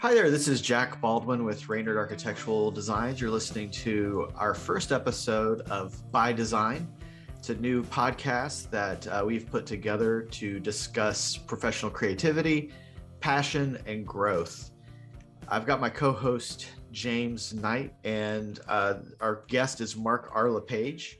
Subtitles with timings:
[0.00, 3.20] Hi there, this is Jack Baldwin with Reynard Architectural Designs.
[3.20, 6.88] You're listening to our first episode of By Design.
[7.36, 12.72] It's a new podcast that uh, we've put together to discuss professional creativity,
[13.20, 14.70] passion, and growth.
[15.48, 20.48] I've got my co host, James Knight, and uh, our guest is Mark R.
[20.50, 21.18] LePage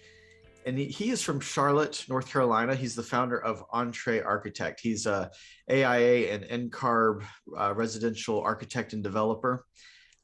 [0.66, 2.74] and he, he, is from Charlotte, North Carolina.
[2.74, 4.80] He's the founder of Entre Architect.
[4.80, 5.30] He's a
[5.70, 7.24] AIA and NCARB
[7.56, 9.64] uh, residential architect and developer.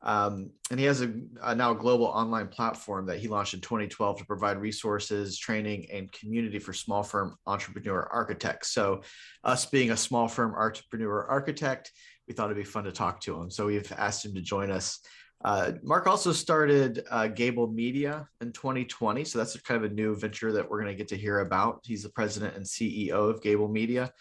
[0.03, 4.19] Um, and he has a, a, now global online platform that he launched in 2012
[4.19, 8.73] to provide resources, training, and community for small firm entrepreneur architects.
[8.73, 9.03] So,
[9.43, 11.91] us being a small firm entrepreneur architect,
[12.29, 13.51] we thought it'd be fun to talk to him.
[13.51, 15.01] So, we've asked him to join us
[15.47, 19.25] uh, Mark also started uh, Gābl Media in 2020.
[19.25, 21.83] So that's kind of a new venture that we're going to get to hear about.
[21.85, 24.13] He's the president and CEO of Gābl Media.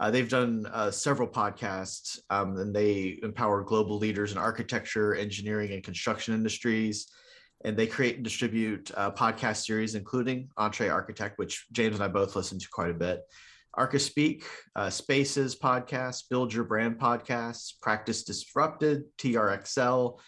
[0.00, 5.72] Uh, they've done uh, several podcasts um, and they empower global leaders in architecture, engineering,
[5.72, 7.06] and construction industries.
[7.66, 12.08] And they create and distribute uh, podcast series, including Entre Architect, which James and I
[12.08, 13.20] both listen to quite a bit.
[13.78, 20.18] Archispeak, uh, Spaces podcast, Build Your Brand podcasts, Practice Disrupted, TRXL,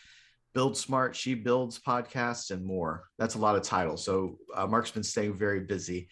[0.54, 3.08] Build Smart, She Builds podcast, and more.
[3.18, 4.04] That's a lot of titles.
[4.04, 6.08] So uh, Mark's been staying very busy.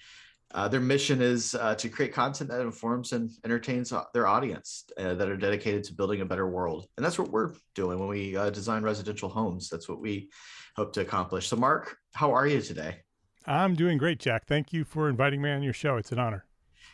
[0.54, 4.84] Uh, their mission is uh, to create content that informs and entertains uh, their audience
[4.98, 6.88] uh, that are dedicated to building a better world.
[6.96, 9.70] And that's what we're doing when we uh, design residential homes.
[9.70, 10.30] That's what we
[10.76, 11.48] hope to accomplish.
[11.48, 12.98] So, Mark, how are you today?
[13.46, 14.46] I'm doing great, Jack.
[14.46, 15.96] Thank you for inviting me on your show.
[15.96, 16.44] It's an honor.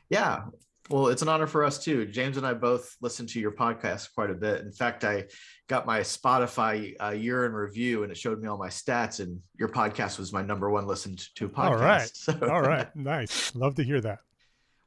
[0.08, 0.44] Yeah,
[0.90, 2.06] well, it's an honor for us too.
[2.06, 4.62] James and I both listen to your podcast quite a bit.
[4.62, 5.26] In fact, I
[5.68, 9.40] got my Spotify uh, year in review and it showed me all my stats, and
[9.58, 11.70] your podcast was my number one listened to podcast.
[11.70, 12.10] All right.
[12.14, 12.88] So, all right.
[12.96, 13.54] Nice.
[13.54, 14.20] Love to hear that.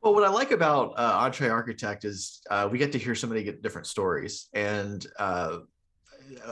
[0.01, 3.27] Well, what I like about uh, Entre Architect is uh, we get to hear so
[3.27, 4.47] many different stories.
[4.53, 5.59] And uh,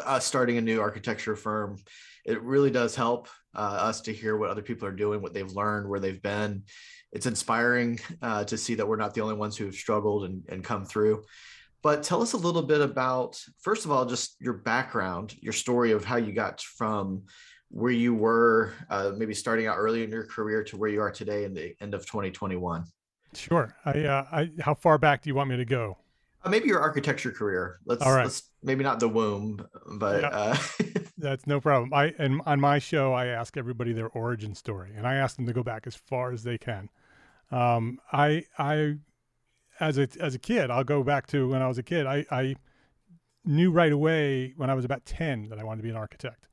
[0.05, 1.77] us starting a new architecture firm,
[2.25, 5.51] it really does help uh, us to hear what other people are doing, what they've
[5.51, 6.63] learned, where they've been
[7.11, 10.43] it's inspiring uh, to see that we're not the only ones who have struggled and,
[10.49, 11.23] and come through.
[11.81, 15.91] But tell us a little bit about, first of all, just your background, your story
[15.91, 17.23] of how you got from
[17.69, 21.11] where you were, uh, maybe starting out early in your career to where you are
[21.11, 22.83] today in the end of 2021.
[23.33, 23.75] Sure.
[23.85, 25.97] I, uh, I, how far back do you want me to go?
[26.43, 27.79] Uh, maybe your architecture career.
[27.85, 28.23] Let's, All right.
[28.23, 29.65] let's maybe not the womb,
[29.97, 30.29] but yeah.
[30.29, 30.57] uh...
[31.17, 31.93] that's no problem.
[31.93, 35.45] I and on my show, I ask everybody their origin story, and I ask them
[35.47, 36.89] to go back as far as they can.
[37.51, 38.95] Um, I I
[39.79, 42.05] as a as a kid, I'll go back to when I was a kid.
[42.05, 42.55] I I
[43.45, 46.47] knew right away when I was about ten that I wanted to be an architect.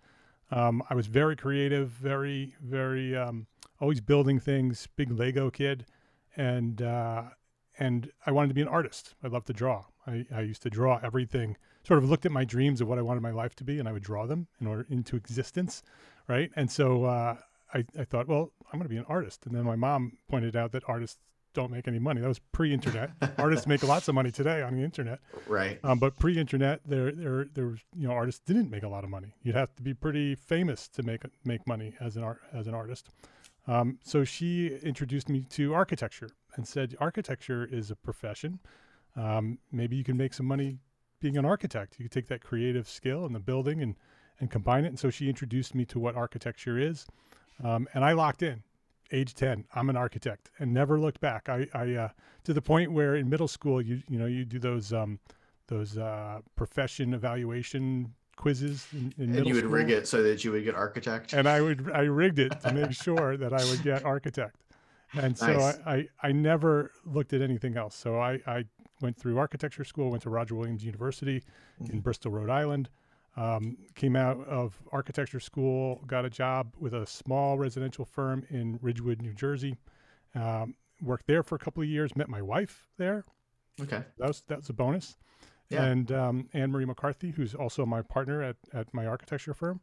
[0.50, 3.46] Um, I was very creative, very very um,
[3.80, 4.88] always building things.
[4.96, 5.86] Big Lego kid,
[6.36, 7.24] and uh,
[7.78, 9.14] and I wanted to be an artist.
[9.22, 9.84] I love to draw.
[10.06, 11.56] I, I used to draw everything.
[11.82, 13.88] Sort of looked at my dreams of what I wanted my life to be, and
[13.88, 15.82] I would draw them in order into existence,
[16.28, 16.50] right?
[16.56, 17.36] And so uh,
[17.74, 19.46] I, I thought, well, I'm going to be an artist.
[19.46, 21.18] And then my mom pointed out that artists
[21.54, 22.20] don't make any money.
[22.20, 23.10] That was pre-internet.
[23.38, 25.80] artists make lots of money today on the internet, right?
[25.82, 29.10] Um, but pre-internet, there, there, there was, you know, artists didn't make a lot of
[29.10, 29.34] money.
[29.42, 32.74] You'd have to be pretty famous to make make money as an art as an
[32.74, 33.08] artist.
[33.66, 38.60] Um, so she introduced me to architecture and said, architecture is a profession.
[39.16, 40.78] Um, maybe you can make some money
[41.20, 41.96] being an architect.
[41.98, 43.96] You could take that creative skill and the building and
[44.38, 44.88] and combine it.
[44.88, 47.06] And so she introduced me to what architecture is.
[47.62, 48.62] Um, and I locked in,
[49.12, 49.64] age 10.
[49.74, 51.48] I'm an architect and never looked back.
[51.48, 52.08] I, I uh,
[52.44, 55.18] to the point where in middle school, you you know, you do those um,
[55.68, 59.72] those uh, profession evaluation quizzes in, in and you would school.
[59.72, 62.72] rig it so that you would get architect and i would i rigged it to
[62.72, 64.56] make sure that i would get architect
[65.14, 65.78] and so nice.
[65.86, 68.64] I, I, I never looked at anything else so i i
[69.00, 71.42] went through architecture school went to roger williams university
[71.82, 71.94] mm-hmm.
[71.94, 72.90] in bristol rhode island
[73.36, 78.78] um, came out of architecture school, got a job with a small residential firm in
[78.80, 79.76] Ridgewood, New Jersey.
[80.34, 82.16] Um, worked there for a couple of years.
[82.16, 83.24] Met my wife there.
[83.80, 85.16] Okay, that was that's a bonus.
[85.68, 85.84] Yeah.
[85.84, 89.80] And um, Anne Marie McCarthy, who's also my partner at at my architecture firm,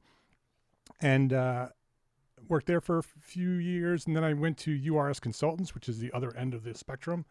[1.00, 1.68] and uh,
[2.48, 4.08] worked there for a few years.
[4.08, 7.26] And then I went to URS Consultants, which is the other end of the spectrum.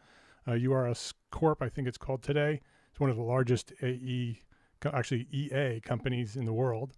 [0.46, 2.60] Uh, URS Corp, I think it's called today.
[2.90, 4.40] It's one of the largest AE
[4.86, 6.92] actually EA companies in the world.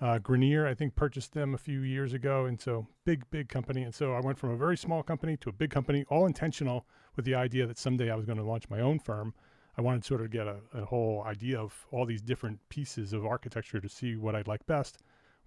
[0.00, 3.82] Uh, Grenier, I think, purchased them a few years ago, and so big, big company.
[3.82, 6.86] And so I went from a very small company to a big company, all intentional
[7.16, 9.34] with the idea that someday I was going to launch my own firm.
[9.76, 13.12] I wanted to sort of get a, a whole idea of all these different pieces
[13.12, 14.98] of architecture to see what I'd like best.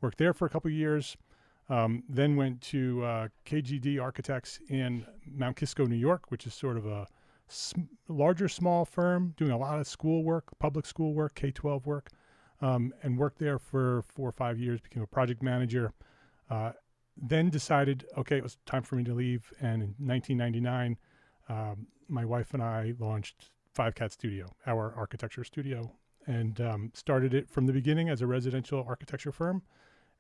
[0.02, 1.18] Worked there for a couple years,
[1.70, 6.78] um, then went to uh, KGD Architects in Mount Kisco, New York, which is sort
[6.78, 7.08] of a
[8.08, 12.10] larger small firm doing a lot of school work, public school work, K 12 work.
[12.62, 14.80] um, and worked there for four or five years.
[14.80, 15.92] Became a project manager.
[16.50, 16.72] Uh,
[17.18, 19.52] then decided, okay, it was time for me to leave.
[19.60, 20.98] And in 1999,
[21.50, 25.92] um, my wife and I launched Five Cat Studio, our architecture studio,
[26.26, 29.62] and um, started it from the beginning as a residential architecture firm,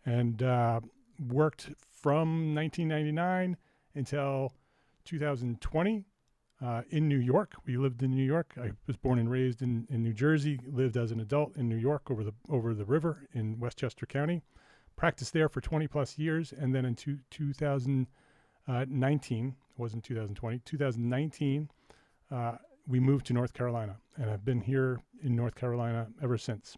[0.06, 0.82] and uh,
[1.28, 1.70] worked
[2.02, 3.56] from 1999
[3.96, 4.54] until
[5.06, 6.06] 2020
[6.64, 7.54] uh, in New York.
[7.66, 8.54] We lived in New York.
[8.62, 10.62] I was born and raised in, in New Jersey.
[10.66, 14.42] Lived as an adult in New York over the over the river in Westchester County.
[14.96, 21.70] Practiced there for 20 plus years, and then in two, 2019 it wasn't 2020 2019
[22.32, 22.54] uh,
[22.88, 26.78] we moved to North Carolina, and I've been here in North Carolina ever since.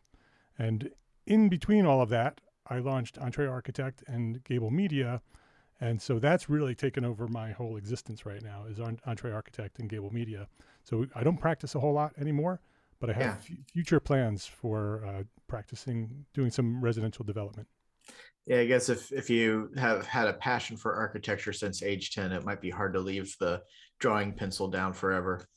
[0.58, 0.90] And
[1.26, 5.22] in between all of that, I launched Entre Architect and Gābl Media,
[5.82, 9.90] and so that's really taken over my whole existence right now is Entre Architect and
[9.90, 10.48] Gābl Media.
[10.84, 12.62] So I don't practice a whole lot anymore,
[13.00, 13.56] but I have yeah.
[13.58, 17.68] f- future plans for uh, practicing doing some residential development.
[18.46, 22.32] Yeah, I guess if if you have had a passion for architecture since age 10,
[22.32, 23.64] it might be hard to leave the
[24.00, 25.48] drawing pencil down forever.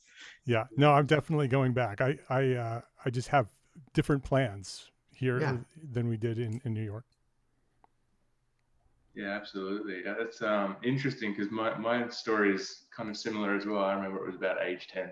[0.45, 2.01] Yeah, no, I'm definitely going back.
[2.01, 3.47] I I uh, I just have
[3.93, 5.57] different plans here yeah.
[5.91, 7.05] than we did in, in New York.
[9.19, 10.01] Yeah, absolutely.
[10.01, 13.83] That's um, interesting because my, my story is kind of similar as well.
[13.83, 15.09] I remember it was about age 10.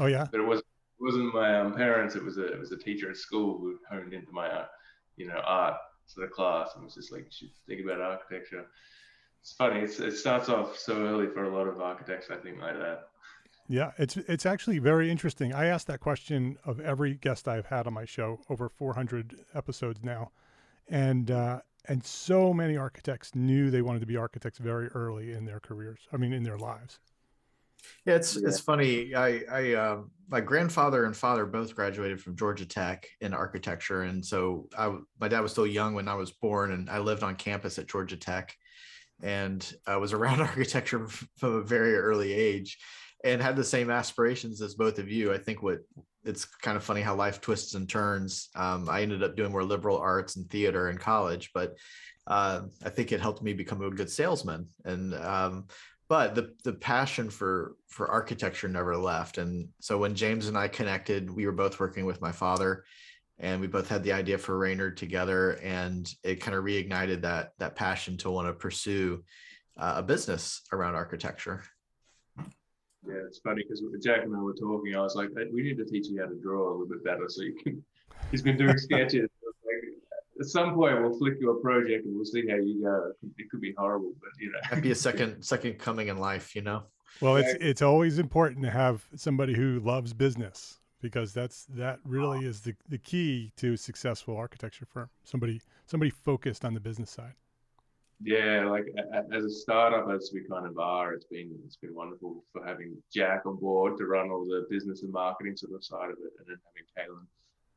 [0.00, 0.26] Oh, yeah.
[0.32, 0.64] but it, was, it
[0.98, 2.16] wasn't my um, parents.
[2.16, 4.66] It was a, it was a teacher at school who honed into my, uh,
[5.16, 8.66] you know, art sort of class and was just like, you should think about architecture.
[9.40, 9.82] It's funny.
[9.82, 13.04] It's, it starts off so early for a lot of architects, I think, like that.
[13.68, 15.54] Yeah, it's it's actually very interesting.
[15.54, 20.00] I asked that question of every guest I've had on my show over 400 episodes
[20.02, 20.32] now,
[20.86, 25.44] and uh, and so many architects knew they wanted to be architects very early in
[25.44, 26.00] their careers.
[26.12, 26.98] I mean, in their lives.
[28.06, 28.48] Yeah, it's yeah.
[28.48, 29.14] it's funny.
[29.14, 29.98] I I uh,
[30.28, 35.28] my grandfather and father both graduated from Georgia Tech in architecture, and so I my
[35.28, 38.16] dad was still young when I was born, and I lived on campus at Georgia
[38.16, 38.56] Tech,
[39.22, 42.78] and I was around architecture from a very early age
[43.24, 45.32] and had the same aspirations as both of you.
[45.32, 45.78] I think what
[46.24, 48.48] it's kind of funny how life twists and turns.
[48.54, 51.76] Um, I ended up doing more liberal arts and theater in college, but
[52.26, 54.66] uh, I think it helped me become a good salesman.
[54.84, 55.66] And um,
[56.08, 59.38] but the the passion for for architecture never left.
[59.38, 62.84] And so when James and I connected, we were both working with my father,
[63.38, 67.52] and we both had the idea for Reynard together, and it kind of reignited that
[67.58, 69.22] that passion to want to pursue
[69.76, 71.62] uh, a business around architecture.
[73.14, 74.94] Yeah, it's funny because Jack and I were talking.
[74.94, 77.28] I was like, we need to teach you how to draw a little bit better
[77.28, 77.82] so you can.
[78.30, 79.28] He's been doing sketches.
[80.40, 83.10] at some point, we'll flick you a project and we'll see how you go.
[83.10, 86.08] It could, it could be horrible, but you know, that'd be a second second coming
[86.08, 86.84] in life, you know.
[87.20, 92.44] Well, it's it's always important to have somebody who loves business because that's that really
[92.46, 95.10] is the, the key to a successful architecture firm.
[95.22, 97.34] Somebody somebody focused on the business side
[98.24, 98.86] yeah, like
[99.32, 102.96] as a startup, as we kind of are, it's been it's been wonderful for having
[103.12, 106.32] Jack on board to run all the business and marketing sort of side of it,
[106.38, 107.26] and then having Kaylin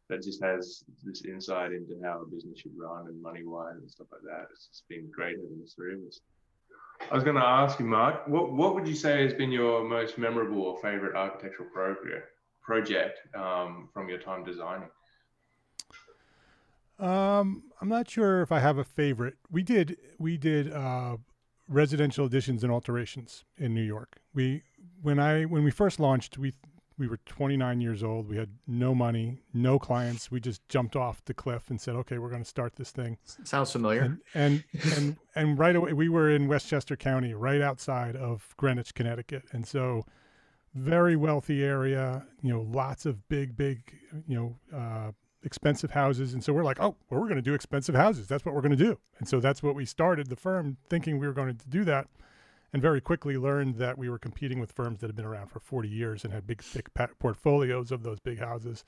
[0.10, 3.92] that just has this insight into how a business should run and money wise and
[3.92, 4.48] stuff like that.
[4.52, 6.22] It's just been great having of us.
[7.12, 9.84] I was going to ask you, Mark, what what would you say has been your
[9.84, 12.30] most memorable or favorite architectural project
[12.62, 14.90] project um, from your time designing?
[17.00, 19.36] Um, I'm not sure if I have a favorite.
[19.52, 21.18] We did we did uh,
[21.68, 24.18] residential additions and alterations in New York.
[24.34, 24.64] We
[25.02, 26.54] when I when we first launched, we
[26.98, 28.28] we were 29 years old.
[28.28, 30.32] We had no money, no clients.
[30.32, 33.18] We just jumped off the cliff and said, "Okay, we're going to start this thing."
[33.44, 34.02] Sounds familiar.
[34.02, 34.64] And and
[34.96, 39.68] and, and right away, we were in Westchester County, right outside of Greenwich, Connecticut, and
[39.68, 40.04] so
[40.74, 42.26] very wealthy area.
[42.42, 43.94] You know, lots of big, big,
[44.28, 45.12] you know, uh,
[45.48, 46.34] expensive houses.
[46.34, 48.28] And so we're like, oh, well, we're going to do expensive houses.
[48.28, 49.00] That's what we're going to do.
[49.18, 52.08] And so that's what we started the firm thinking we were going to do that.
[52.74, 55.62] And very quickly learned that we were competing with firms that had been around for
[55.62, 58.84] 40 years and had big, thick portfolios of those big houses.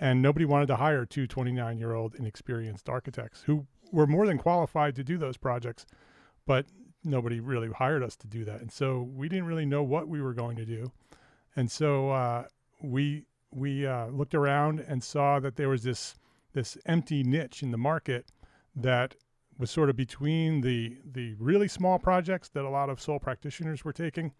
[0.00, 4.36] And nobody wanted to hire two 29 year old inexperienced architects who were more than
[4.36, 5.86] qualified to do those projects,
[6.44, 6.66] but
[7.04, 8.60] nobody really hired us to do that.
[8.60, 10.90] And so we didn't really know what we were going to do.
[11.54, 12.44] And so uh,
[12.82, 16.14] we we uh, looked around and saw that there was this
[16.52, 18.26] this empty niche in the market
[18.74, 19.14] that
[19.58, 23.84] was sort of between the the really small projects that a lot of sole practitioners
[23.84, 24.32] were taking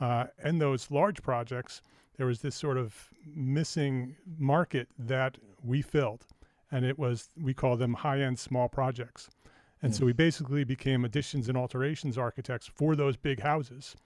[0.00, 1.82] uh, and those large projects.
[2.16, 6.26] There was this sort of missing market that we filled,
[6.70, 9.28] and it was we call them high end small projects.
[9.82, 9.96] And mm.
[9.96, 13.96] so we basically became additions and alterations architects for those big houses.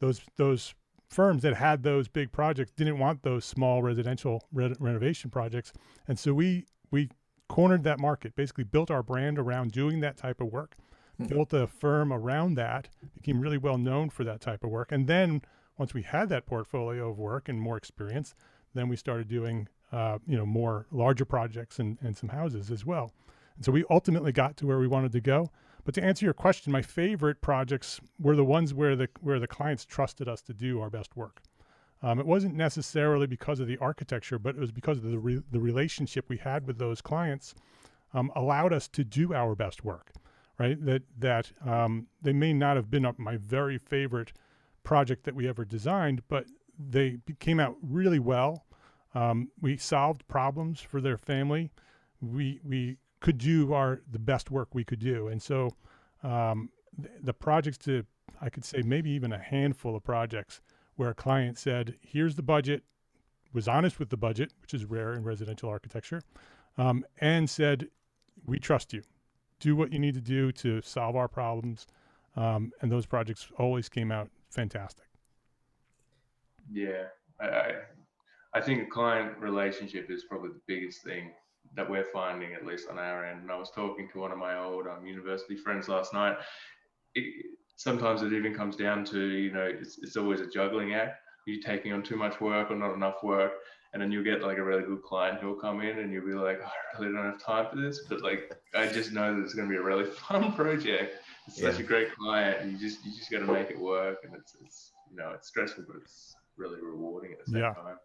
[0.00, 0.74] Those those
[1.14, 5.72] firms that had those big projects didn't want those small residential re- renovation projects,
[6.08, 7.08] and so we we
[7.48, 10.76] cornered that market, basically built our brand around doing that type of work,
[11.16, 11.26] hmm.
[11.26, 14.90] built a firm around that, became really well known for that type of work.
[14.90, 15.42] And then
[15.78, 18.34] once we had that portfolio of work and more experience,
[18.74, 22.84] then we started doing, uh, you know, more larger projects and, and some houses as
[22.84, 23.12] well.
[23.56, 25.50] And so we ultimately got to where we wanted to go.
[25.84, 29.46] But to answer your question, my favorite projects were the ones where the where the
[29.46, 31.42] clients trusted us to do our best work.
[32.02, 35.42] Um, it wasn't necessarily because of the architecture, but it was because of the re-
[35.50, 37.54] the relationship we had with those clients
[38.12, 40.12] um, allowed us to do our best work.
[40.58, 40.82] Right?
[40.84, 44.32] That that um, they may not have been my very favorite
[44.84, 46.46] project that we ever designed, but
[46.78, 48.64] they came out really well.
[49.14, 51.70] Um, we solved problems for their family.
[52.20, 55.28] We we could do our the best work we could do.
[55.28, 55.70] And so
[56.22, 56.68] um,
[57.00, 58.04] th- the projects to
[58.38, 60.60] I could say maybe even a handful of projects
[60.96, 62.82] where a client said, "Here's the budget,"
[63.54, 66.20] was honest with the budget, which is rare in residential architecture,
[66.76, 67.88] um, and said,
[68.44, 69.02] "We trust you.
[69.58, 71.86] Do what you need to do to solve our problems."
[72.36, 75.06] Um, and those projects always came out fantastic.
[76.70, 77.04] Yeah,
[77.40, 77.72] I,
[78.52, 81.30] I think a client relationship is probably the biggest thing
[81.76, 83.42] that we're finding, at least on our end.
[83.42, 86.36] And I was talking to one of my old um, university friends last night.
[87.14, 91.20] It, sometimes it even comes down to, you know, it's, it's always a juggling act.
[91.46, 93.52] You're taking on too much work or not enough work.
[93.92, 96.32] And then you'll get like a really good client who'll come in and you'll be
[96.32, 98.00] like, oh, I really don't have time for this.
[98.08, 101.22] But like, I just know that it's going to be a really fun project.
[101.46, 101.70] It's yeah.
[101.70, 102.70] such a great client.
[102.70, 104.18] You just, you just got to make it work.
[104.24, 107.74] And it's, it's, you know, it's stressful, but it's really rewarding at the same yeah.
[107.74, 107.98] time.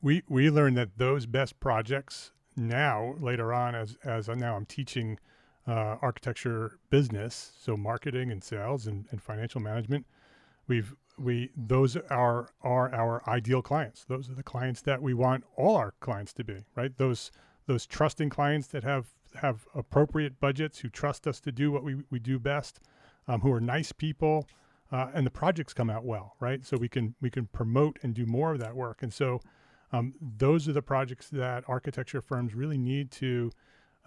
[0.00, 5.18] We, we learned that those best projects now later on as as now I'm teaching
[5.66, 10.06] uh, architecture business, so marketing and sales and, and financial management.
[10.66, 14.04] We've we those are are our ideal clients.
[14.04, 16.96] Those are the clients that we want all our clients to be, right?
[16.96, 17.30] Those
[17.66, 21.96] those trusting clients that have have appropriate budgets, who trust us to do what we,
[22.10, 22.80] we do best,
[23.26, 24.48] um, who are nice people,
[24.90, 26.64] uh, and the projects come out well, right?
[26.64, 29.02] So we can we can promote and do more of that work.
[29.02, 29.40] And so
[29.92, 33.50] um, those are the projects that architecture firms really need to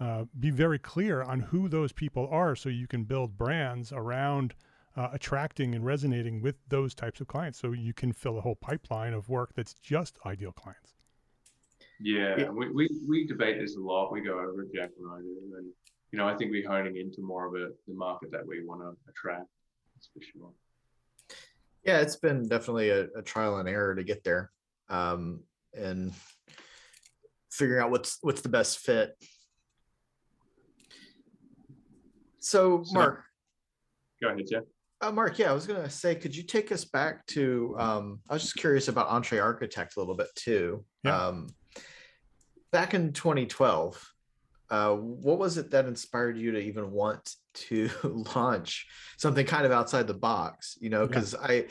[0.00, 4.54] uh, be very clear on who those people are so you can build brands around
[4.96, 8.56] uh, attracting and resonating with those types of clients so you can fill a whole
[8.56, 10.94] pipeline of work that's just ideal clients.
[12.00, 12.50] Yeah, yeah.
[12.50, 14.12] We, we, we debate this a lot.
[14.12, 15.56] We go over it, Jack and I do.
[15.56, 15.66] And,
[16.10, 18.80] you know, I think we're honing into more of a, the market that we want
[18.80, 19.46] to attract.
[19.94, 20.50] That's for sure.
[21.84, 24.50] Yeah, it's been definitely a, a trial and error to get there.
[24.88, 25.40] Um,
[25.74, 26.12] and
[27.50, 29.14] figuring out what's what's the best fit.
[32.38, 33.24] So, Mark.
[34.20, 34.62] Go ahead, Jeff.
[35.00, 37.74] Uh, Mark, yeah, I was gonna say, could you take us back to?
[37.78, 40.84] Um, I was just curious about Entre Architect a little bit too.
[41.04, 41.26] Yeah.
[41.26, 41.48] Um,
[42.70, 44.12] back in 2012,
[44.70, 47.90] uh, what was it that inspired you to even want to
[48.34, 48.86] launch
[49.18, 50.78] something kind of outside the box?
[50.80, 51.46] You know, because yeah.
[51.46, 51.66] I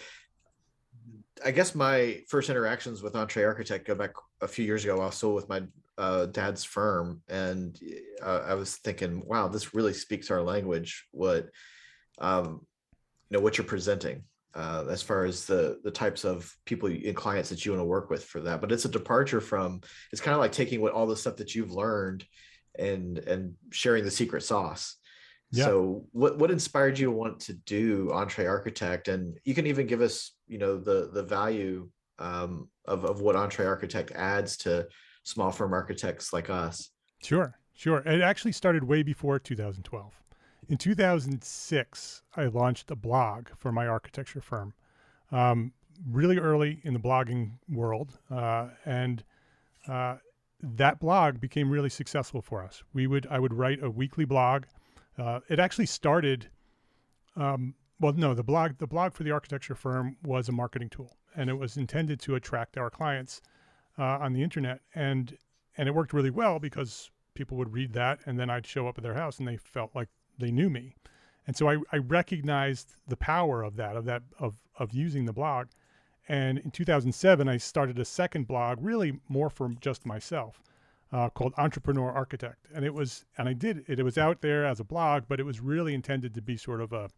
[1.44, 5.10] I guess my first interactions with Entre Architect go back a few years ago.
[5.10, 5.64] Still with my
[5.98, 7.78] uh, dad's firm, and
[8.24, 11.50] uh, I was thinking, "Wow, this really speaks our language." What,
[12.20, 12.66] um,
[13.30, 17.16] you know, what you're presenting uh, as far as the the types of people and
[17.16, 18.62] clients that you want to work with for that.
[18.62, 19.82] But it's a departure from.
[20.12, 22.26] It's kind of like taking what all the stuff that you've learned
[22.78, 24.98] and and sharing the secret sauce
[25.52, 25.66] yeah.
[25.66, 29.08] So what what inspired you to want to do Entre Architect?
[29.08, 31.90] And you can even give us, you know, the the value
[32.20, 34.88] um, of, of what Entre Architect adds to
[35.24, 36.90] small firm architects like us.
[37.22, 38.00] Sure, sure.
[38.00, 40.14] It actually started way before 2012.
[40.70, 44.74] In 2006, I launched a blog for my architecture firm.
[45.32, 45.74] Um,
[46.10, 49.24] really early in the blogging world, uh, and
[49.88, 50.16] uh,
[50.62, 52.84] that blog became really successful for us.
[52.94, 54.64] We would I would write a weekly blog
[55.18, 56.48] uh, it actually started.
[57.36, 61.18] Um, well, no, the blog the blog for the architecture firm was a marketing tool,
[61.36, 63.42] and it was intended to attract our clients
[63.98, 65.38] uh, on the internet, and
[65.78, 68.98] and it worked really well because people would read that, and then I'd show up
[68.98, 70.96] at their house, and they felt like they knew me,
[71.46, 75.34] and so I, I recognized the power of that of that of of using the
[75.34, 75.68] blog,
[76.28, 80.62] and in 2007 I started a second blog, really more for just myself,
[81.12, 84.00] uh, called Entrepreneur Architect, and it was and I did it.
[84.00, 86.82] It was out there as a blog, but it was really intended to be sort
[86.82, 87.10] of a,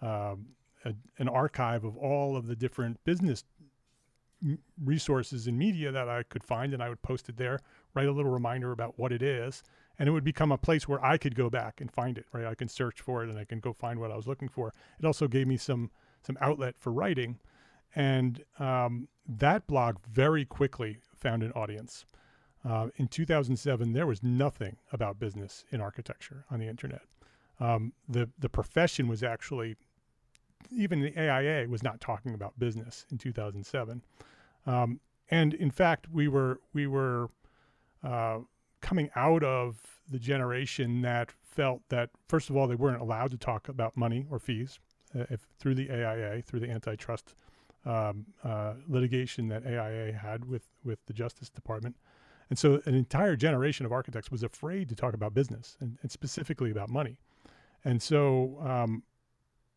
[0.00, 0.46] um,
[0.84, 3.44] a an archive of all of the different business
[4.82, 7.60] resources and media that I could find, and I would post it there.
[7.94, 9.62] Write a little reminder about what it is,
[9.98, 12.26] and it would become a place where I could go back and find it.
[12.32, 14.48] Right, I can search for it, and I can go find what I was looking
[14.48, 14.72] for.
[15.00, 15.90] It also gave me some
[16.24, 17.40] some outlet for writing,
[17.96, 22.04] and um, that blog very quickly found an audience.
[22.64, 27.02] Uh, in 2007, there was nothing about business in architecture on the internet.
[27.60, 29.76] Um, the the profession was actually
[30.70, 34.02] even the AIA was not talking about business in 2007.
[34.66, 35.00] Um,
[35.30, 37.30] and in fact, we were we were
[38.02, 38.38] uh,
[38.80, 43.36] coming out of the generation that felt that first of all they weren't allowed to
[43.36, 44.78] talk about money or fees
[45.14, 47.34] uh, if through the AIA through the antitrust
[47.84, 51.96] um, uh, litigation that AIA had with with the Justice Department.
[52.52, 56.10] And so an entire generation of architects was afraid to talk about business and, and
[56.10, 57.16] specifically about money.
[57.82, 59.04] And so um,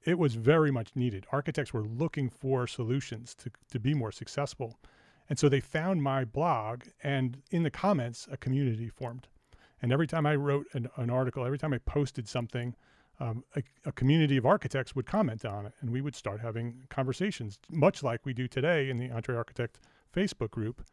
[0.04, 1.26] it was very much needed.
[1.32, 4.78] Architects were looking for solutions to, to be more successful.
[5.30, 9.30] And so they found my blog, and in the comments, a community formed.
[9.82, 12.76] And every time I wrote an, an article, every time I posted something,
[13.22, 16.84] um, a, a, community of architects would comment on it, and we would start having
[16.90, 19.80] conversations, much like we do today in the Entre Architect
[20.14, 20.86] Facebook group.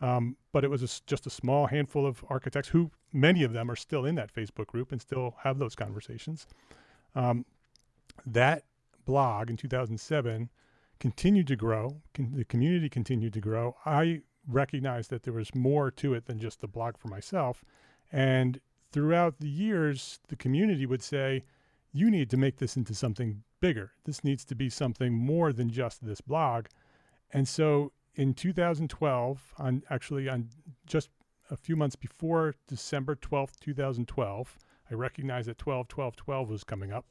[0.00, 3.70] Um, but it was a, just a small handful of architects who, many of them,
[3.70, 6.46] are still in that Facebook group and still have those conversations.
[7.14, 7.44] Um,
[8.24, 8.64] that
[9.04, 10.48] blog in 2007
[10.98, 12.00] continued to grow.
[12.14, 13.76] Con- the community continued to grow.
[13.84, 17.64] I recognized that there was more to it than just the blog for myself.
[18.10, 18.60] And
[18.92, 21.44] throughout the years, the community would say,
[21.92, 23.92] you need to make this into something bigger.
[24.04, 26.66] This needs to be something more than just this blog.
[27.32, 30.50] And so in 2012, on actually on
[30.86, 31.08] just
[31.50, 34.58] a few months before December 12th, 2012,
[34.90, 37.06] I recognized that 12 12 12 was coming up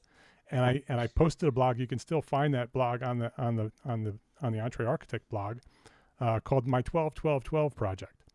[0.52, 1.80] and I and I posted a blog.
[1.80, 5.22] You can still find that blog on the on the on the on the EntreArchitect
[5.32, 5.58] blog
[6.20, 8.26] uh, called my 12 12 12 project.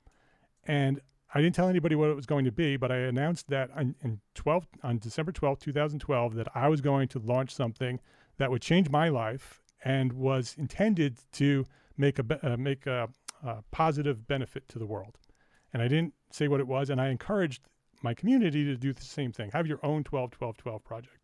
[0.66, 1.00] And
[1.32, 3.94] I didn't tell anybody what it was going to be, but I announced that on,
[4.02, 8.00] in 12 on December 12, 2012, that I was going to launch something
[8.38, 11.66] that would change my life and was intended to
[11.96, 13.08] make a uh, make a,
[13.42, 15.18] a positive benefit to the world.
[15.72, 17.62] And I didn't say what it was, and I encouraged
[18.02, 19.50] my community to do the same thing.
[19.52, 21.18] Have your own 12 12 12 project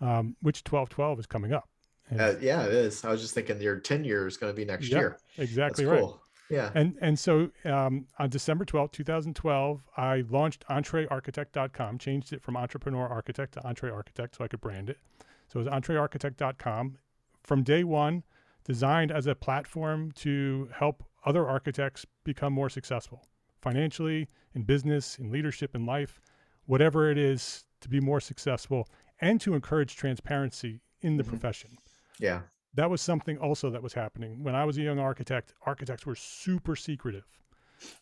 [0.00, 1.68] um, which 1212 is coming up.
[2.10, 3.04] Uh, yeah, it is.
[3.04, 5.18] I was just thinking your 10 year is going to be next year.
[5.38, 6.00] Exactly That's right.
[6.00, 6.22] Cool.
[6.48, 6.70] Yeah.
[6.76, 13.08] And and so um, on December 12th, 2012, I launched EntreArchitect.com, changed it from Entrepreneur
[13.08, 14.98] Architect to EntreArchitect so I could brand it.
[15.48, 16.98] So it was EntreArchitect.com.
[17.42, 18.22] From day one,
[18.66, 23.22] designed as a platform to help other architects become more successful
[23.62, 26.20] financially, in business, in leadership, in life,
[26.66, 28.88] whatever it is to be more successful
[29.20, 31.30] and to encourage transparency in the mm-hmm.
[31.30, 31.70] profession.
[32.20, 32.42] Yeah.
[32.74, 34.42] That was something also that was happening.
[34.44, 37.24] When I was a young architect, architects were super secretive.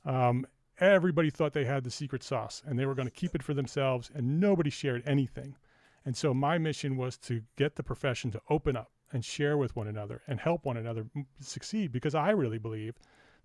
[0.04, 0.46] Um,
[0.80, 3.54] everybody thought they had the secret sauce and they were going to keep it for
[3.54, 5.56] themselves, and nobody shared anything.
[6.04, 9.74] And so my mission was to get the profession to open up and share with
[9.76, 11.06] one another and help one another
[11.40, 12.96] succeed because I really believe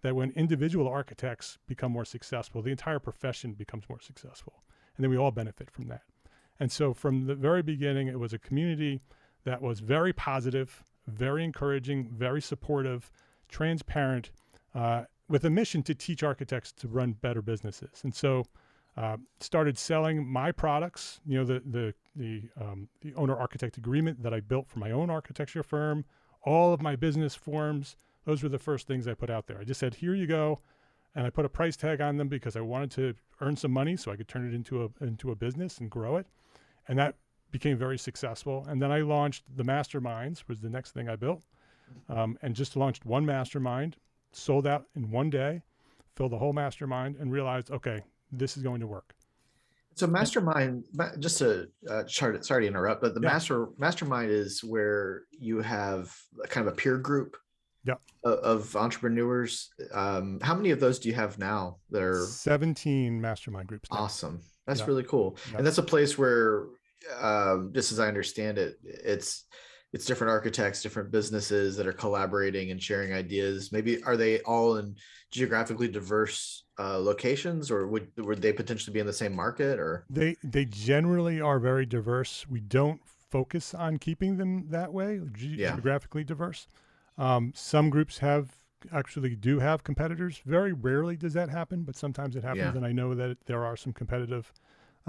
[0.02, 4.64] that when individual architects become more successful, the entire profession becomes more successful.
[4.98, 6.02] And then we all benefit from that.
[6.60, 9.00] And so from the very beginning, it was a community
[9.46, 13.12] that was very positive, very encouraging, very supportive,
[13.48, 14.32] transparent,
[14.74, 18.02] uh, with a mission to teach architects to run better businesses.
[18.04, 18.46] And so
[18.98, 24.22] uh, started selling my products, you know, the, the, the, um, the owner architect agreement
[24.22, 26.06] that I built for my own architecture firm,
[26.44, 27.96] all of my business forms.
[28.26, 29.60] Those were the first things I put out there.
[29.60, 30.60] I just said, here you go.
[31.16, 33.98] And I put a price tag on them because I wanted to earn some money
[33.98, 36.28] so I could turn it into a, into a business and grow it
[36.90, 37.16] and that
[37.52, 38.66] became very successful.
[38.68, 41.44] And then I launched the masterminds was the next thing I built,
[42.10, 43.96] um, and just launched one mastermind,
[44.32, 45.62] sold out in one day,
[46.16, 48.02] filled the whole mastermind, and realized, okay,
[48.32, 49.16] this is going to work.
[50.00, 50.86] So mastermind,
[51.20, 53.34] just to uh, sorry, sorry to interrupt, but the yeah.
[53.34, 56.16] master mastermind is where you have
[56.48, 57.36] kind of a peer group
[57.84, 58.00] yep.
[58.24, 59.70] of, of entrepreneurs.
[59.94, 61.80] Um, how many of those do you have now?
[61.90, 63.92] That are 17 mastermind groups.
[63.92, 63.98] Now.
[63.98, 64.40] Awesome.
[64.66, 65.36] That's really cool.
[65.58, 66.68] And that's a place where
[67.20, 69.48] um, just as I understand it, it's
[69.92, 73.74] it's different architects, different businesses that are collaborating and sharing ideas.
[73.74, 74.96] Maybe are they all in
[75.32, 79.80] geographically diverse uh, locations, or would would they potentially be in the same market?
[79.80, 82.46] Or they they generally are very diverse.
[82.50, 85.72] We don't focus on keeping them that way, ge- yeah.
[85.72, 86.68] geographically diverse.
[87.18, 88.56] Um, some groups have
[88.94, 90.42] actually do have competitors.
[90.46, 92.78] Very rarely does that happen, but sometimes it happens, yeah.
[92.78, 94.54] and I know that there are some competitive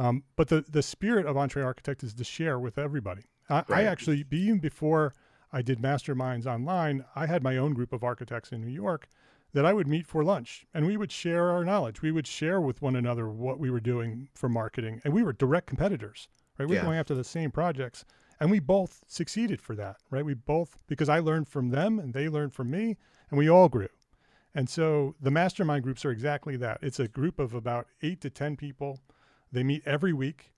[0.01, 3.25] um, but the, the spirit of EntreArchitect is to share with everybody.
[3.51, 3.71] I, right.
[3.71, 5.13] I actually, even before
[5.53, 9.09] I did masterminds online, I had my own group of architects in New York
[9.53, 12.03] that I would meet for lunch and we would share our knowledge.
[12.03, 15.01] We would share with one another what we were doing for marketing.
[15.05, 16.69] And we were direct competitors, right?
[16.69, 16.83] We yeah.
[16.83, 18.05] going after the same projects.
[18.39, 20.25] And we both succeeded for that, right?
[20.25, 22.97] We both, because I learned from them and they learned from me
[23.31, 23.89] and we all grew.
[24.55, 26.79] And so the mastermind groups are exactly that.
[26.83, 28.99] It's a group of about eight to 10 people.
[29.53, 30.53] They meet every week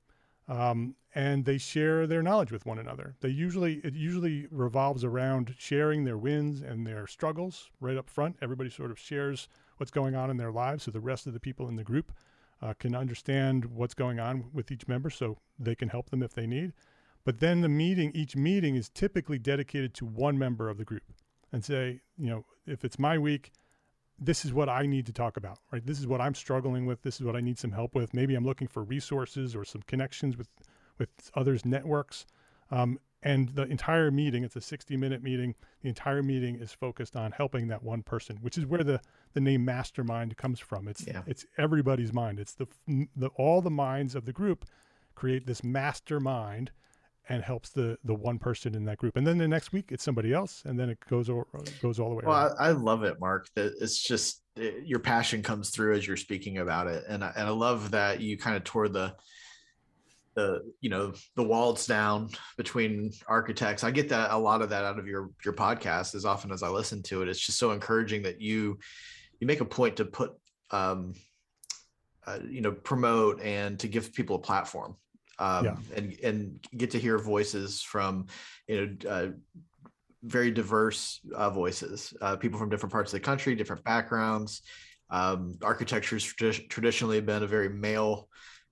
[0.53, 3.17] um, and they share their knowledge with one another.
[3.21, 8.37] They usually, it usually revolves around sharing their wins and their struggles right up front.
[8.43, 11.41] Everybody sort of shares what's going on in their lives so the rest of the
[11.41, 12.13] people in the group
[12.61, 16.35] uh, can understand what's going on with each member so they can help them if
[16.35, 16.73] they need.
[17.25, 21.05] But then the meeting, each meeting is typically dedicated to one member of the group
[21.51, 23.53] and say, you know, if it's my week,
[24.25, 25.85] this is what I need to talk about, right?
[25.85, 27.03] This is what I'm struggling with.
[27.03, 28.15] This is what I need some help with.
[28.15, 30.49] Maybe I'm looking for resources or some connections with,
[30.99, 32.27] with others' networks.
[32.71, 35.55] Um, and the entire meeting, it's a 60 minute meeting.
[35.83, 39.01] The entire meeting is focused on helping that one person, which is where the,
[39.33, 40.89] the name mastermind comes from.
[40.89, 41.23] It's, yeah.
[41.27, 42.41] it's everybody's mind.
[42.41, 42.67] It's the,
[43.17, 44.65] the, all the minds of the group
[45.15, 46.71] create this mastermind
[47.29, 49.17] and helps the the one person in that group.
[49.17, 51.29] And then the next week it's somebody else, and then it goes
[51.81, 52.25] goes all the way.
[52.27, 53.49] Well, I, I, love it, Mark.
[53.55, 57.33] That it's just it, your passion comes through as you're speaking about it, and I,
[57.37, 59.15] and I love that you kind of tore the
[60.35, 63.85] the you know the walls down between architects.
[63.85, 66.63] I get that a lot of that out of your your podcast as often as
[66.63, 67.29] I listen to it.
[67.29, 68.79] It's just so encouraging that you
[69.39, 70.33] you make a point to put
[70.71, 71.15] um,
[72.27, 74.97] uh, you know promote and to give people a platform
[75.43, 75.77] um, yeah.
[75.97, 78.27] and and get to hear voices from
[78.69, 79.29] you know uh,
[80.23, 84.63] very diverse uh, voices, uh, people from different parts of the country, different backgrounds.
[85.11, 88.29] Um, architecture's trad- traditionally been a very male,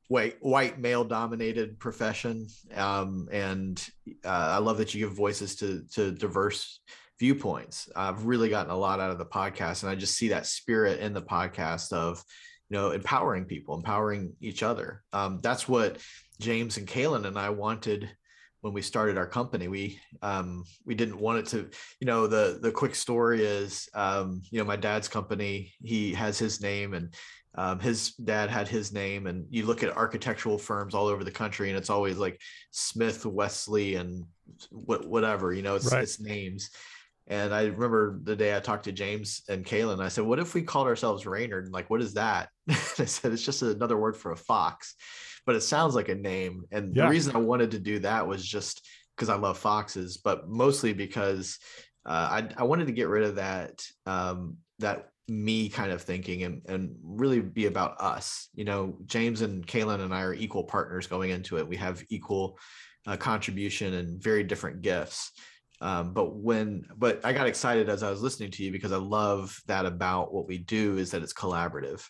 [0.07, 3.85] white, white male dominated profession, um, and
[4.25, 6.81] uh, I love that you give voices to to diverse
[7.19, 7.89] viewpoints.
[7.97, 11.01] I've really gotten a lot out of the podcast, and I just see that spirit
[11.01, 12.23] in the podcast of
[12.71, 15.03] you know empowering people, empowering each other.
[15.13, 15.99] Um, that's what
[16.41, 18.09] James and Kaylin and I wanted
[18.61, 19.69] when we started our company.
[19.69, 21.69] We um, we didn't want it to,
[22.01, 25.73] you know, the the quick story is, um, you know, my dad's company.
[25.83, 27.15] He has his name, and
[27.57, 29.27] um, his dad had his name.
[29.27, 33.27] And you look at architectural firms all over the country, and it's always like Smith,
[33.27, 34.25] Wesley, and
[34.71, 36.03] what whatever, you know, it's, right.
[36.03, 36.71] it's names.
[37.31, 40.53] And I remember the day I talked to James and Kaylin, I said, "What if
[40.53, 41.71] we called ourselves Reynard?
[41.73, 44.97] Like, what is that?" I said, "It's just another word for a fox."
[45.47, 46.65] but it sounds like a name.
[46.71, 47.05] And yeah.
[47.05, 50.93] the reason I wanted to do that was just because I love foxes, but mostly
[50.93, 51.59] because
[52.07, 56.43] uh, I, I wanted to get rid of that um, that me kind of thinking
[56.43, 58.49] and, and really be about us.
[58.55, 61.69] You know, James and Kaylin and I are equal partners going into it.
[61.69, 62.59] We have equal
[63.07, 65.33] uh, contribution and very different gifts.
[65.81, 68.99] Um, but when but I got excited as I was listening to you because I
[68.99, 72.05] love that about what we do is that it's collaborative.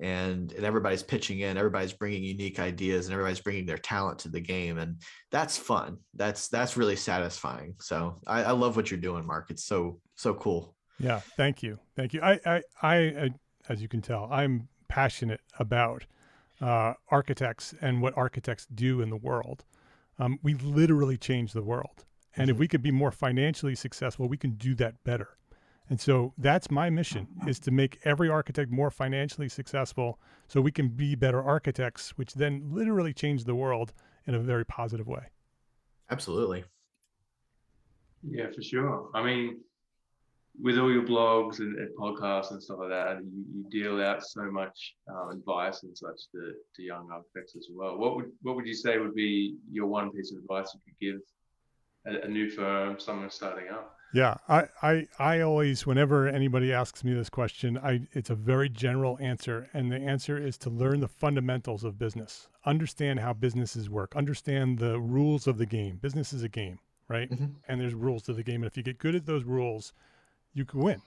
[0.00, 4.30] And and everybody's pitching in everybody's bringing unique ideas and everybody's bringing their talent to
[4.30, 5.98] the game and that's fun.
[6.14, 7.74] That's that's really satisfying.
[7.80, 9.50] So i, I love what you're doing mark.
[9.50, 10.74] It's so so cool.
[10.98, 11.78] Yeah thank you.
[11.96, 12.22] Thank you.
[12.22, 13.30] I i, I
[13.68, 16.04] as you can tell i'm passionate about
[16.60, 19.64] uh, architects and what architects do in the world.
[20.18, 22.04] Um, we literally change the world
[22.36, 22.50] and mm-hmm.
[22.50, 25.36] if we could be more financially successful we can do that better
[25.92, 30.18] and so that's my mission is to make every architect more financially successful
[30.48, 33.92] so we can be better architects, which then literally change the world
[34.26, 35.26] in a very positive way.
[36.10, 36.64] Absolutely.
[38.22, 39.10] Yeah, for sure.
[39.14, 39.60] I mean,
[40.60, 44.22] with all your blogs and, and podcasts and stuff like that, you, you deal out
[44.24, 47.98] so much um, advice and such to, to young architects as well.
[47.98, 51.00] What would what would you say would be your one piece of advice you could
[51.00, 51.20] give
[52.06, 53.98] a, a new firm, someone starting up?
[54.14, 58.68] Yeah, I, I, I always, whenever anybody asks me this question, I, it's a very
[58.68, 59.70] general answer.
[59.72, 64.78] And the answer is to learn the fundamentals of business, understand how businesses work, understand
[64.78, 65.96] the rules of the game.
[65.96, 67.30] Business is a game, right?
[67.30, 67.46] Mm-hmm.
[67.68, 68.56] And there's rules to the game.
[68.56, 69.94] And if you get good at those rules,
[70.52, 71.00] you can win,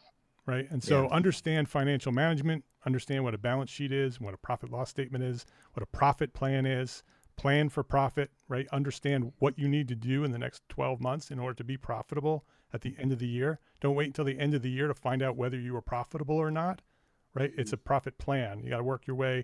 [0.48, 0.66] right?
[0.72, 1.10] And so yeah.
[1.10, 5.46] understand financial management, understand what a balance sheet is, what a profit loss statement is,
[5.74, 7.04] what a profit plan is,
[7.38, 8.68] plan for profit, right?
[8.72, 11.78] Understand what you need to do in the next 12 months in order to be
[11.78, 13.60] profitable at the end of the year.
[13.82, 16.36] Don't wait until the end of the year to find out whether you were profitable
[16.36, 16.82] or not,
[17.34, 17.52] right?
[17.58, 18.62] It's a profit plan.
[18.64, 19.44] You got to work your way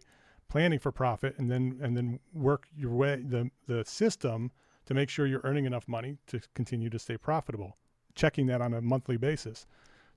[0.50, 4.52] planning for profit and then and then work your way the the system
[4.86, 7.78] to make sure you're earning enough money to continue to stay profitable.
[8.16, 9.66] Checking that on a monthly basis.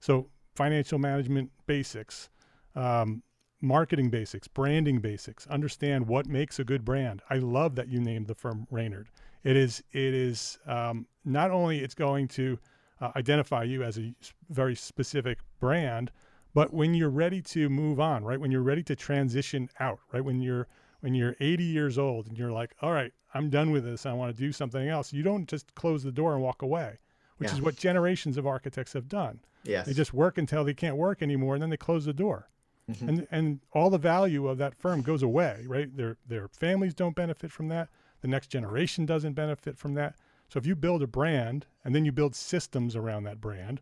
[0.01, 2.31] So financial management basics,
[2.75, 3.23] um,
[3.65, 5.47] marketing basics, branding basics.
[5.49, 7.23] Understand what makes a good brand.
[7.31, 9.09] I love that you named the firm Reynard.
[9.43, 12.59] It is it is um, not only it's going to
[13.01, 14.15] uh, identify you as a
[14.51, 16.11] very specific brand.
[16.55, 18.39] But when you're ready to move on, right?
[18.39, 20.25] When you're ready to transition out, right?
[20.25, 20.69] When you're
[21.01, 24.07] when you're 80 years old and you're like, all right, I'm done with this.
[24.07, 25.13] I want to do something else.
[25.13, 26.99] You don't just close the door and walk away.
[27.39, 27.57] which yeah.
[27.57, 29.41] is what generations of architects have done.
[29.65, 29.87] Yes.
[29.87, 32.49] They just work until they can't work anymore and then they close the door.
[32.91, 33.09] Mm-hmm.
[33.09, 35.95] And and all the value of that firm goes away, right?
[35.97, 37.89] Their their families don't benefit from that.
[38.21, 40.17] The next generation doesn't benefit from that.
[40.49, 43.81] So if you build a brand and then you build systems around that brand,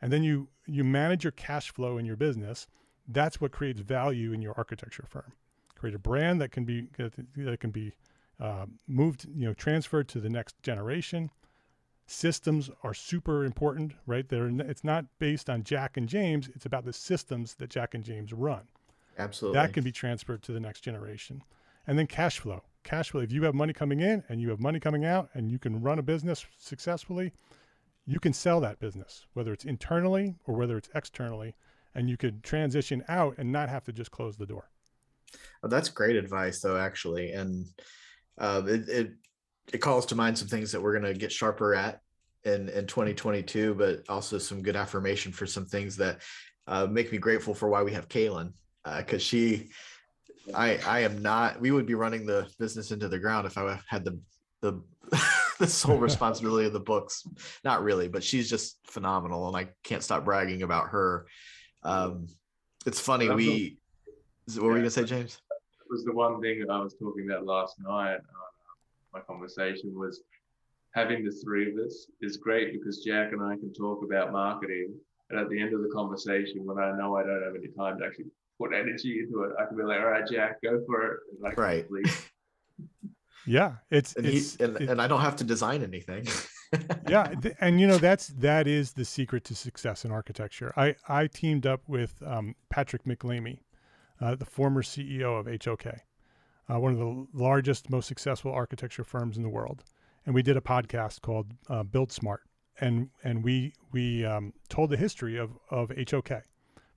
[0.00, 2.66] and then you you manage your cash flow in your business,
[3.08, 5.32] that's what creates value in your architecture firm.
[5.76, 6.88] Create a brand that can be
[7.36, 7.92] that can be
[8.40, 11.30] uh, moved, you know, transferred to the next generation
[12.12, 14.28] systems are super important, right?
[14.28, 16.48] They're, it's not based on Jack and James.
[16.54, 18.62] It's about the systems that Jack and James run.
[19.18, 19.58] Absolutely.
[19.58, 21.42] That can be transferred to the next generation.
[21.86, 22.62] And then cash flow.
[22.84, 23.20] Cash flow.
[23.20, 25.80] If you have money coming in and you have money coming out and you can
[25.80, 27.32] run a business successfully,
[28.06, 31.54] you can sell that business, whether it's internally or whether it's externally,
[31.94, 34.70] and you could transition out and not have to just close the door.
[35.62, 37.32] Well, that's great advice, though, actually.
[37.32, 37.66] And
[38.38, 39.12] uh, it, it
[39.72, 42.01] it calls to mind some things that we're going to get sharper at
[42.44, 46.20] in in 2022, but also some good affirmation for some things that
[46.66, 48.52] uh, make me grateful for why we have Kaylin
[48.84, 49.70] because uh, she,
[50.54, 51.60] I I am not.
[51.60, 54.18] We would be running the business into the ground if I had the
[54.60, 54.82] the
[55.58, 57.26] the sole responsibility of the books.
[57.64, 61.26] Not really, but she's just phenomenal, and I can't stop bragging about her.
[61.82, 62.26] Um,
[62.86, 63.28] it's funny.
[63.28, 63.78] We
[64.46, 65.40] what yeah, were you gonna say, James?
[65.90, 68.20] Was the one thing I was talking about last night
[69.12, 70.22] my conversation was
[70.94, 74.94] having the three of us is great because Jack and I can talk about marketing.
[75.30, 77.98] And at the end of the conversation, when I know I don't have any time
[77.98, 78.26] to actually
[78.58, 81.20] put energy into it, I can be like, all right, Jack, go for it.
[81.42, 81.86] And right.
[83.46, 83.74] yeah.
[83.90, 86.26] It's, and, it's, he, and, and I don't have to design anything.
[87.08, 87.32] yeah.
[87.60, 90.74] And you know, that's, that is the secret to success in architecture.
[90.76, 93.60] I, I teamed up with um, Patrick MacLeamy,
[94.20, 96.02] uh, the former CEO of HOK
[96.72, 99.84] uh, one of the largest, most successful architecture firms in the world,
[100.26, 102.42] and we did a podcast called uh, Build Smart,
[102.80, 106.44] and and we we um, told the history of of HOK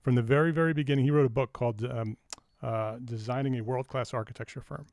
[0.02, 1.04] from the very very beginning.
[1.04, 2.16] He wrote a book called um,
[2.62, 4.86] uh, Designing a World Class Architecture Firm,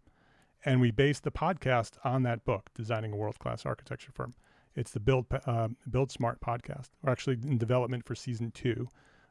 [0.65, 4.33] and we based the podcast on that book, Designing a World Class Architecture Firm.
[4.75, 6.89] It's the Build uh, Build Smart podcast.
[7.01, 8.87] We're actually in development for season two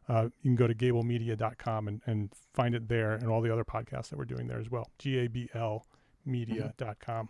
[0.09, 3.65] uh, you can go to gablmedia.com and, and find it there and all the other
[3.65, 4.91] podcasts that we're doing there as well.
[4.99, 5.87] G A B L
[6.25, 7.29] media.com.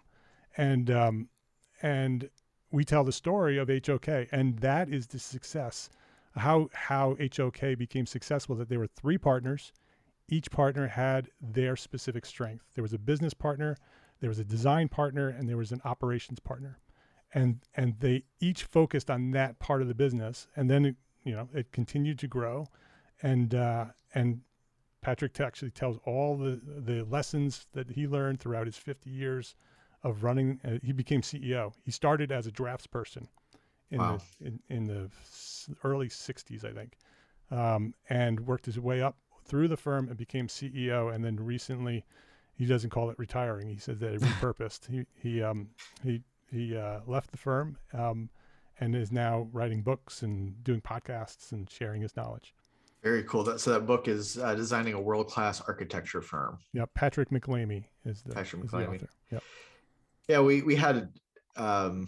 [0.57, 1.29] And, um,
[1.83, 2.31] and
[2.71, 5.91] we tell the story of HOK, and that is the success.
[6.37, 9.73] How, how HOK became successful that there were three partners.
[10.29, 12.65] Each partner had their specific strength.
[12.75, 13.77] There was a business partner,
[14.21, 16.79] there was a design partner, and there was an operations partner.
[17.35, 20.47] And, and they each focused on that part of the business.
[20.57, 22.67] And then you know, it continued to grow,
[23.23, 24.41] and uh, and
[25.01, 29.55] Patrick actually tells all the the lessons that he learned throughout his 50 years
[30.03, 30.61] of running.
[30.65, 31.73] Uh, he became CEO.
[31.85, 33.27] He started as a draftsperson
[33.91, 34.19] in wow.
[34.41, 35.11] the in, in, the
[35.85, 36.97] early 60s, I think,
[37.51, 41.15] um, and worked his way up through the firm and became CEO.
[41.15, 42.05] And then recently,
[42.55, 43.69] he doesn't call it retiring.
[43.69, 44.89] He says that he repurposed.
[44.91, 45.69] he he um,
[46.03, 47.77] he he uh, left the firm.
[47.93, 48.31] Um,
[48.83, 52.55] and is now writing books and doing podcasts and sharing his knowledge.
[53.03, 53.45] Very cool.
[53.45, 56.59] That, so that book is uh, designing a world class architecture firm.
[56.73, 58.97] Yeah, Patrick MacLeamy is the Patrick MacLeamy.
[58.97, 59.09] author.
[59.31, 59.43] Yep.
[60.29, 61.09] Yeah, we we had.
[61.57, 62.07] Um,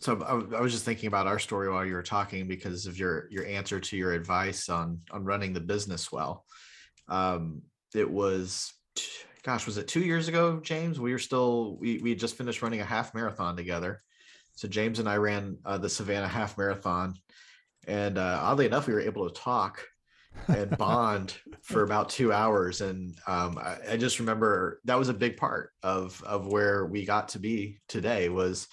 [0.00, 3.26] so I, was just thinking about our story while you were talking because of your
[3.30, 6.44] your answer to your advice on on running the business well.
[7.08, 7.62] Um,
[7.94, 8.72] it was,
[9.42, 11.00] gosh, was it two years ago, James?
[11.00, 14.00] We were still we we just finished running a half marathon together
[14.60, 17.14] so James and I ran uh, the Savannah Half Marathon,
[17.86, 19.82] and uh, oddly enough, we were able to talk
[20.48, 22.80] and bond for about two hours.
[22.80, 27.04] And um, I, I, just remember that was a big part of of where we
[27.04, 28.28] got to be today.
[28.28, 28.68] Was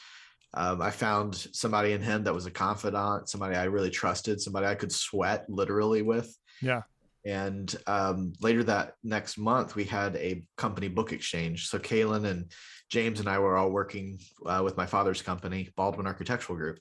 [0.53, 4.65] um, I found somebody in him that was a confidant, somebody I really trusted, somebody
[4.65, 6.35] I could sweat literally with.
[6.61, 6.81] Yeah.
[7.25, 11.67] And um, later that next month, we had a company book exchange.
[11.67, 12.49] So Kaylin and
[12.89, 16.79] James and I were all working uh, with my father's company, Baldwin Architectural Group.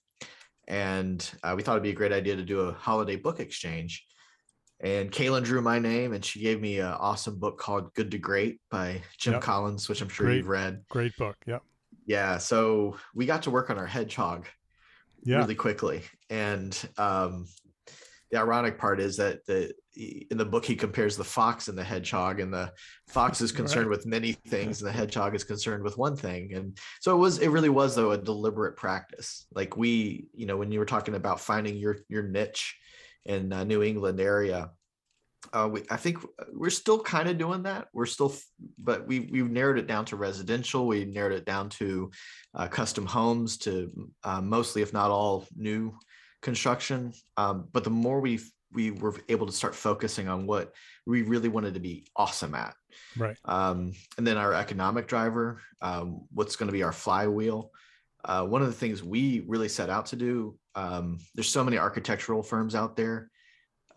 [0.68, 4.06] And uh, we thought it'd be a great idea to do a holiday book exchange.
[4.80, 8.18] And Kaylin drew my name and she gave me an awesome book called Good to
[8.18, 9.42] Great by Jim yep.
[9.42, 10.82] Collins, which I'm sure great, you've read.
[10.90, 11.36] Great book.
[11.46, 11.62] Yep.
[12.04, 12.38] Yeah.
[12.38, 14.46] So we got to work on our hedgehog
[15.22, 15.38] yeah.
[15.38, 16.02] really quickly.
[16.28, 17.46] And um,
[18.30, 21.84] the ironic part is that the in the book he compares the fox and the
[21.84, 22.70] hedgehog and the
[23.08, 23.96] fox is concerned right.
[23.96, 27.38] with many things and the hedgehog is concerned with one thing and so it was
[27.38, 31.14] it really was though a deliberate practice like we you know when you were talking
[31.14, 32.76] about finding your your niche
[33.28, 34.70] in a new england area
[35.52, 36.18] uh, we, I think
[36.52, 37.88] we're still kind of doing that.
[37.92, 38.34] We're still,
[38.78, 40.86] but we we've narrowed it down to residential.
[40.86, 42.10] We narrowed it down to
[42.54, 45.96] uh, custom homes, to uh, mostly, if not all, new
[46.42, 47.12] construction.
[47.36, 48.40] Um, but the more we
[48.72, 50.72] we were able to start focusing on what
[51.06, 52.74] we really wanted to be awesome at.
[53.16, 53.36] Right.
[53.44, 57.70] Um, and then our economic driver, um, what's going to be our flywheel.
[58.24, 61.78] Uh, one of the things we really set out to do, um, there's so many
[61.78, 63.30] architectural firms out there.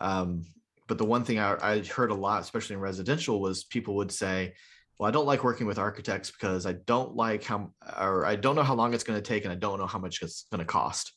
[0.00, 0.44] Um,
[0.88, 4.10] but the one thing I, I heard a lot, especially in residential, was people would
[4.10, 4.54] say,
[4.98, 8.56] well, I don't like working with architects because I don't like how, or I don't
[8.56, 10.58] know how long it's going to take and I don't know how much it's going
[10.58, 11.12] to cost.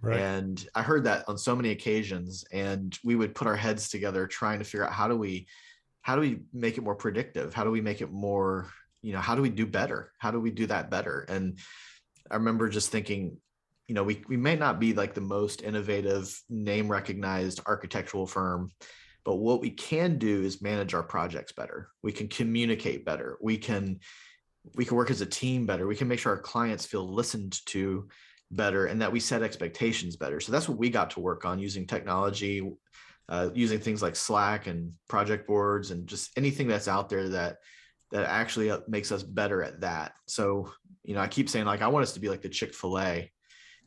[0.00, 0.18] Right.
[0.18, 4.26] And I heard that on so many occasions, and we would put our heads together
[4.26, 5.46] trying to figure out how do we,
[6.02, 7.54] how do we make it more predictive?
[7.54, 8.68] How do we make it more,
[9.00, 10.12] you know, how do we do better?
[10.18, 11.24] How do we do that better?
[11.28, 11.58] And
[12.30, 13.38] I remember just thinking,
[13.86, 18.70] you know, we we may not be like the most innovative, name recognized architectural firm,
[19.24, 21.88] but what we can do is manage our projects better.
[22.02, 23.36] We can communicate better.
[23.40, 24.00] We can
[24.74, 25.86] we can work as a team better.
[25.86, 28.08] We can make sure our clients feel listened to
[28.50, 30.40] better and that we set expectations better.
[30.40, 32.66] So that's what we got to work on using technology,
[33.28, 37.58] uh, using things like Slack and project boards and just anything that's out there that
[38.12, 40.12] that actually uh, makes us better at that.
[40.26, 43.30] So, you know, I keep saying like I want us to be like the Chick-fil-A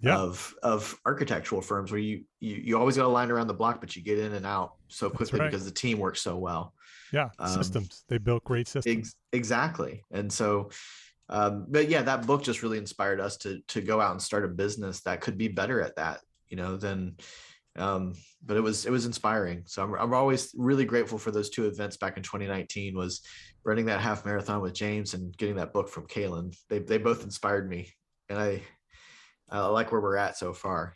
[0.01, 0.17] yeah.
[0.17, 3.79] of of architectural firms where you you, you always got a line around the block,
[3.81, 5.49] but you get in and out so quickly right.
[5.49, 6.73] because the team works so well.
[7.11, 8.03] Yeah, um, systems.
[8.09, 8.97] They built great systems.
[8.97, 10.03] Ex- exactly.
[10.11, 10.69] And so
[11.29, 14.45] um, but yeah, that book just really inspired us to to go out and start
[14.45, 17.17] a business that could be better at that, you know, than
[17.77, 18.13] um,
[18.45, 19.63] but it was it was inspiring.
[19.65, 23.21] So I'm I'm always really grateful for those two events back in 2019 was
[23.63, 26.55] running that half marathon with James and getting that book from Kalen.
[26.69, 27.91] They they both inspired me,
[28.29, 28.61] and I
[29.49, 30.93] I like where we're at so far.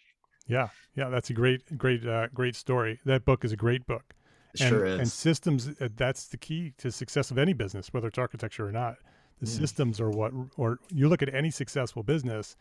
[0.48, 3.00] Yeah, yeah, that's a great great uh, great story.
[3.06, 4.14] That book is a great book.
[4.54, 5.00] It and, sure is.
[5.00, 8.72] And systems uh, that's the key to success of any business, whether it's architecture or
[8.72, 8.98] not
[9.42, 9.50] the mm.
[9.50, 12.56] systems are what, or you look at any successful business,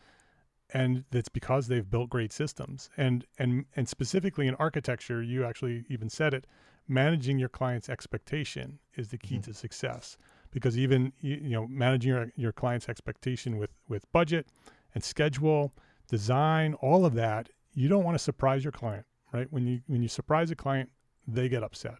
[0.73, 2.89] and it's because they've built great systems.
[2.97, 6.47] And and and specifically in architecture, you actually even said it.
[6.87, 9.43] Managing your client's expectation is the key mm.
[9.43, 10.17] to success
[10.49, 14.47] because even you know managing your, your client's expectation with with budget
[14.93, 15.73] and schedule
[16.09, 20.01] design all of that you don't want to surprise your client right when you when
[20.01, 20.89] you surprise a client
[21.27, 21.97] they get upset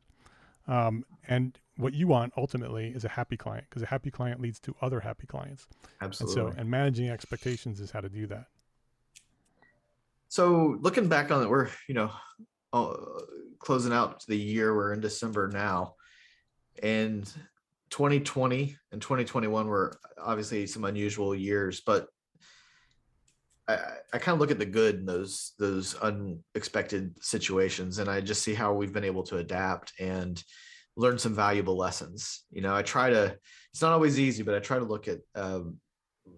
[0.68, 4.60] um, and what you want ultimately is a happy client because a happy client leads
[4.60, 5.68] to other happy clients.
[6.02, 6.42] Absolutely.
[6.42, 8.46] And so, and managing expectations is how to do that.
[10.28, 12.12] So, looking back on it, we're you know
[12.72, 12.94] uh,
[13.60, 14.76] closing out the year.
[14.76, 15.96] We're in December now,
[16.82, 17.26] and
[17.90, 22.08] 2020 and 2021 were obviously some unusual years, but
[23.74, 28.22] I, I kind of look at the good in those those unexpected situations, and I
[28.22, 30.42] just see how we've been able to adapt and
[30.96, 32.44] learn some valuable lessons.
[32.52, 33.38] You know, I try to.
[33.72, 35.20] It's not always easy, but I try to look at.
[35.36, 35.78] Um,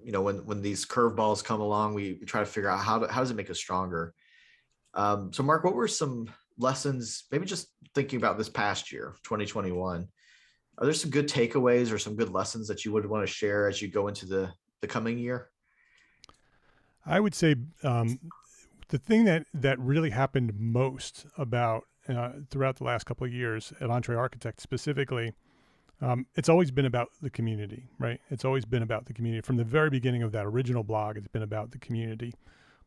[0.04, 3.00] you know, when when these curveballs come along, we, we try to figure out how
[3.00, 4.14] to, how does it make us stronger.
[4.94, 7.26] Um, so, Mark, what were some lessons?
[7.32, 10.08] Maybe just thinking about this past year, 2021.
[10.78, 13.68] Are there some good takeaways or some good lessons that you would want to share
[13.68, 15.50] as you go into the the coming year?
[17.06, 18.20] I would say um,
[18.90, 23.74] the thing that that really happened most about uh, throughout the last couple of years
[23.80, 25.34] at Entre Architect specifically,
[26.02, 28.20] um, it's always been about the community, right?
[28.30, 31.18] It's always been about the community from the very beginning of that original blog.
[31.18, 32.34] It's been about the community.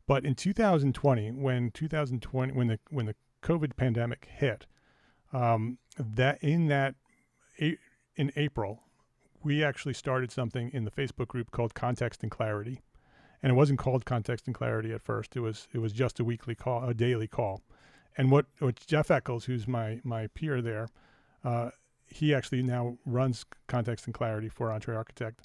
[0.06, 4.66] But in 2020, when 2020 when the when the COVID pandemic hit,
[5.32, 6.94] um, that in that
[7.58, 8.82] in April,
[9.42, 12.82] we actually started something in the Facebook group called Context and Clarity
[13.42, 15.36] and it wasn't called context and clarity at first.
[15.36, 17.62] It was it was just a weekly call, a daily call.
[18.18, 20.88] And what, what Jeff Echols, who's my my peer there,
[21.44, 21.70] uh,
[22.06, 25.42] he actually now runs context and clarity for Entre Architect.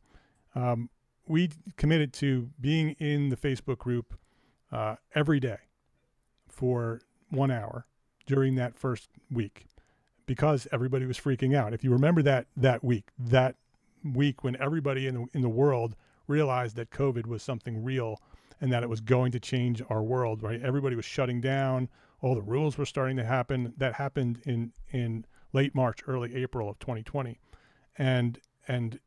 [0.55, 0.89] Um,
[1.27, 4.17] we committed to being in the Facebook group
[4.71, 5.57] uh, every day
[6.47, 7.85] for one hour
[8.25, 9.65] during that first week
[10.25, 11.73] because everybody was freaking out.
[11.73, 13.55] If you remember that that week, that
[14.03, 15.95] week when everybody in the, in the world
[16.31, 18.19] realized that COVID was something real
[18.61, 20.61] and that it was going to change our world, right?
[20.61, 21.89] Everybody was shutting down.
[22.21, 23.73] All the rules were starting to happen.
[23.77, 27.39] That happened in, in late March, early April of 2020.
[27.97, 28.99] And, and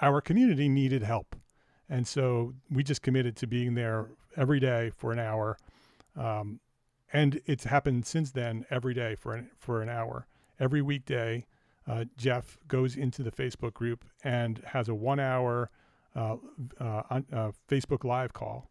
[0.00, 1.36] our community needed help.
[1.88, 5.58] And so we just committed to being there every day for an hour.
[6.16, 6.60] Um,
[7.12, 10.26] and it's happened since then every day for an, for an hour.
[10.58, 11.46] Every weekday,
[11.86, 15.70] uh, Jeff goes into the Facebook group and has a one hour
[16.16, 16.36] Uh,
[16.80, 18.70] uh, uh, Facebook Live call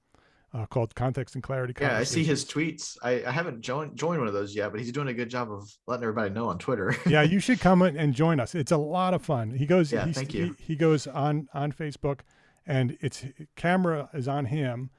[0.54, 1.74] uh, called Context and Clarity.
[1.80, 2.98] Yeah, I see his tweets.
[3.02, 5.52] I, I haven't joined joined one of those yet, but he's doing a good job
[5.52, 6.96] of letting everybody know on Twitter.
[7.08, 8.54] yeah, you should come and join us.
[8.54, 9.52] It's a lot of fun.
[9.52, 9.92] He goes.
[9.92, 10.56] Yeah, thank you.
[10.60, 12.20] He, he goes on on Facebook,
[12.68, 13.26] and it's
[13.56, 14.92] camera is on him,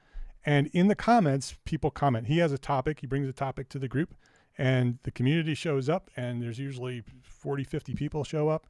[0.45, 2.27] And in the comments, people comment.
[2.27, 4.13] He has a topic, he brings a topic to the group,
[4.57, 8.67] and the community shows up, and there's usually 40, 50 people show up,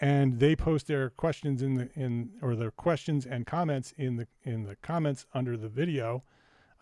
[0.00, 4.26] and they post their questions in the in or their questions and comments in the
[4.42, 6.22] in the comments under the video,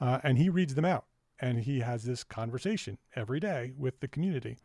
[0.01, 1.07] uh, and he reads them out,
[1.41, 4.59] and he has this conversation every day with the community,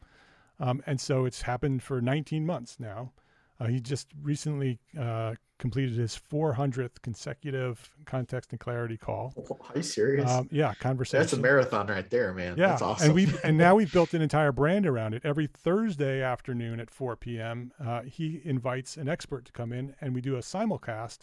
[0.60, 3.12] um, and so it's happened for 19 months now.
[3.60, 9.34] Uh, he just recently uh, completed his 400th consecutive context and clarity call.
[9.70, 10.30] Are you serious?
[10.30, 11.20] Um, yeah, conversation.
[11.20, 12.56] That's a marathon right there, man.
[12.58, 13.08] Yeah, that's awesome.
[13.08, 15.22] And we and now we've built an entire brand around it.
[15.26, 20.16] Every Thursday afternoon at 4 p.m., uh, he invites an expert to come in, and
[20.16, 21.20] we do a simulcast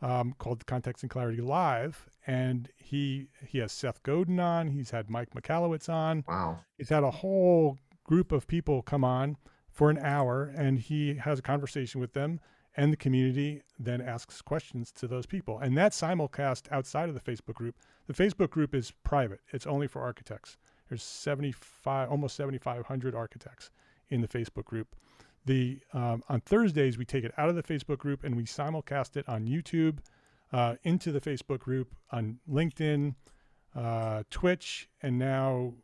[0.00, 2.08] um, called Context and Clarity Live.
[2.26, 4.68] And he he has Seth Godin on.
[4.68, 6.24] He's had Mike Michalowicz on.
[6.26, 6.60] Wow.
[6.78, 9.36] He's had a whole group of people come on
[9.76, 12.40] for an hour, and he has a conversation with them
[12.76, 15.58] and the community then asks questions to those people.
[15.58, 17.74] And that simulcast outside of the Facebook group.
[18.06, 19.40] The Facebook group is private.
[19.52, 20.58] It's only for architects.
[20.88, 23.70] There's 75, almost 7,500 architects
[24.10, 24.94] in the Facebook group.
[25.46, 29.16] The um, on Thursdays we take it out of the Facebook group and we simulcast
[29.16, 29.98] it on YouTube,
[30.52, 33.14] uh, into the Facebook group, on LinkedIn,
[33.74, 35.74] uh, Twitch, and now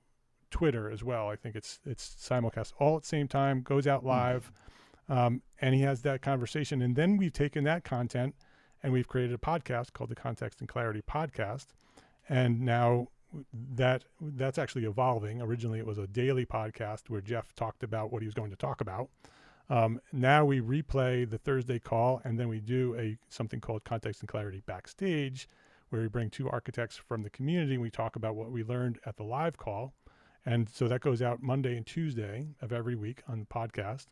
[0.52, 1.28] Twitter as well.
[1.28, 3.62] I think it's it's simulcast all at the same time.
[3.62, 4.08] Goes out hmm.
[4.08, 4.52] live.
[5.08, 6.80] Um, and he has that conversation.
[6.80, 8.36] And then we've taken that content
[8.82, 11.66] and we've created a podcast called the Context and Clarity Podcast.
[12.28, 13.08] And now
[13.74, 15.40] that that's actually evolving.
[15.40, 18.56] Originally, it was a daily podcast where Jeff talked about what he was going to
[18.56, 19.08] talk about.
[19.70, 24.20] Um, now we replay the Thursday call, and then we do a something called Context
[24.20, 25.48] and Clarity Backstage,
[25.88, 28.98] where we bring two architects from the community and we talk about what we learned
[29.06, 29.94] at the live call.
[30.44, 34.06] And so that goes out Monday and Tuesday of every week on the podcast.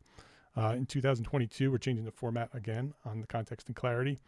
[0.56, 4.18] Uh, in 2022, we're changing the format again on the Context and Clarity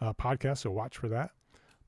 [0.00, 1.30] uh, podcast, so watch for that.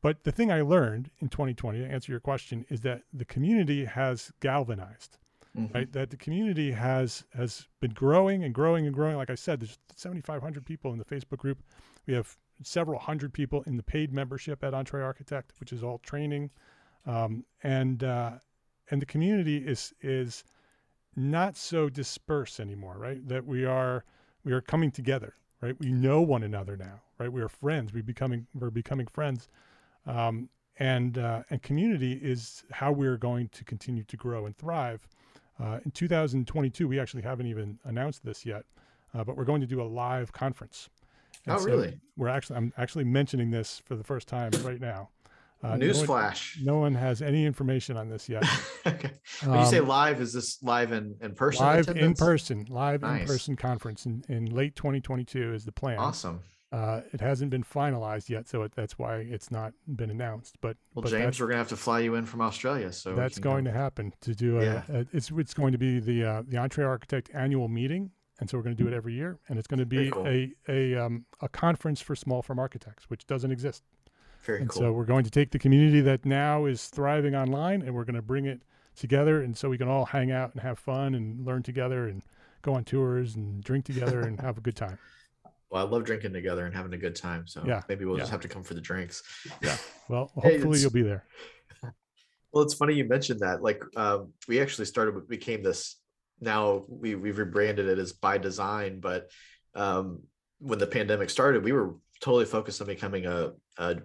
[0.03, 3.85] But the thing I learned in 2020, to answer your question, is that the community
[3.85, 5.18] has galvanized,
[5.57, 5.75] mm-hmm.
[5.75, 5.93] right?
[5.93, 9.16] That the community has has been growing and growing and growing.
[9.16, 11.59] Like I said, there's 7,500 people in the Facebook group.
[12.07, 15.99] We have several hundred people in the paid membership at Entre Architect, which is all
[15.99, 16.51] training,
[17.07, 18.33] um, and uh,
[18.91, 20.45] and the community is is
[21.16, 23.26] not so dispersed anymore, right?
[23.26, 24.05] That we are
[24.45, 25.78] we are coming together, right?
[25.78, 27.32] We know one another now, right?
[27.32, 27.93] We are friends.
[27.93, 29.49] We becoming we're becoming friends,
[30.07, 35.07] um, and uh, and community is how we're going to continue to grow and thrive.
[35.59, 38.64] Uh, in 2022, we actually haven't even announced this yet,
[39.14, 40.88] uh, but we're going to do a live conference.
[41.47, 42.01] And oh, so really?
[42.16, 45.11] We're actually I'm actually mentioning this for the first time right now.
[45.62, 46.62] Uh, Newsflash.
[46.62, 48.44] No, no, one has any information on this yet.
[48.86, 49.11] okay.
[49.42, 51.66] When um, you say um, live, is this live in, in person?
[51.66, 52.20] Live attendance?
[52.20, 53.20] in person, live nice.
[53.20, 55.98] in person conference in, in late 2022 is the plan.
[55.98, 56.40] Awesome.
[56.72, 60.56] Uh, it hasn't been finalized yet, so it, that's why it's not been announced.
[60.61, 63.40] But well, but James, we're gonna have to fly you in from Australia, so that's
[63.40, 63.72] going go.
[63.72, 64.12] to happen.
[64.20, 64.82] To do a, yeah.
[64.88, 68.56] a, it's it's going to be the uh, the Entre Architect annual meeting, and so
[68.56, 70.26] we're going to do it every year, and it's going to be cool.
[70.28, 73.82] a a um, a conference for small firm architects, which doesn't exist.
[74.45, 74.82] Very and cool.
[74.82, 78.14] So we're going to take the community that now is thriving online and we're going
[78.14, 78.61] to bring it
[78.97, 82.22] together and so we can all hang out and have fun and learn together and
[82.62, 84.99] go on tours and drink together and have a good time.
[85.70, 87.47] Well, I love drinking together and having a good time.
[87.47, 88.22] So yeah, maybe we'll yeah.
[88.22, 89.22] just have to come for the drinks.
[89.62, 89.76] Yeah.
[90.09, 91.24] Well, hopefully hey, you'll be there.
[92.53, 93.62] Well, it's funny you mentioned that.
[93.62, 95.95] Like, um, we actually started, became this.
[96.41, 99.30] Now we we've rebranded it as by design, but
[99.76, 100.22] um,
[100.59, 103.99] when the pandemic started, we were totally focused on becoming a, a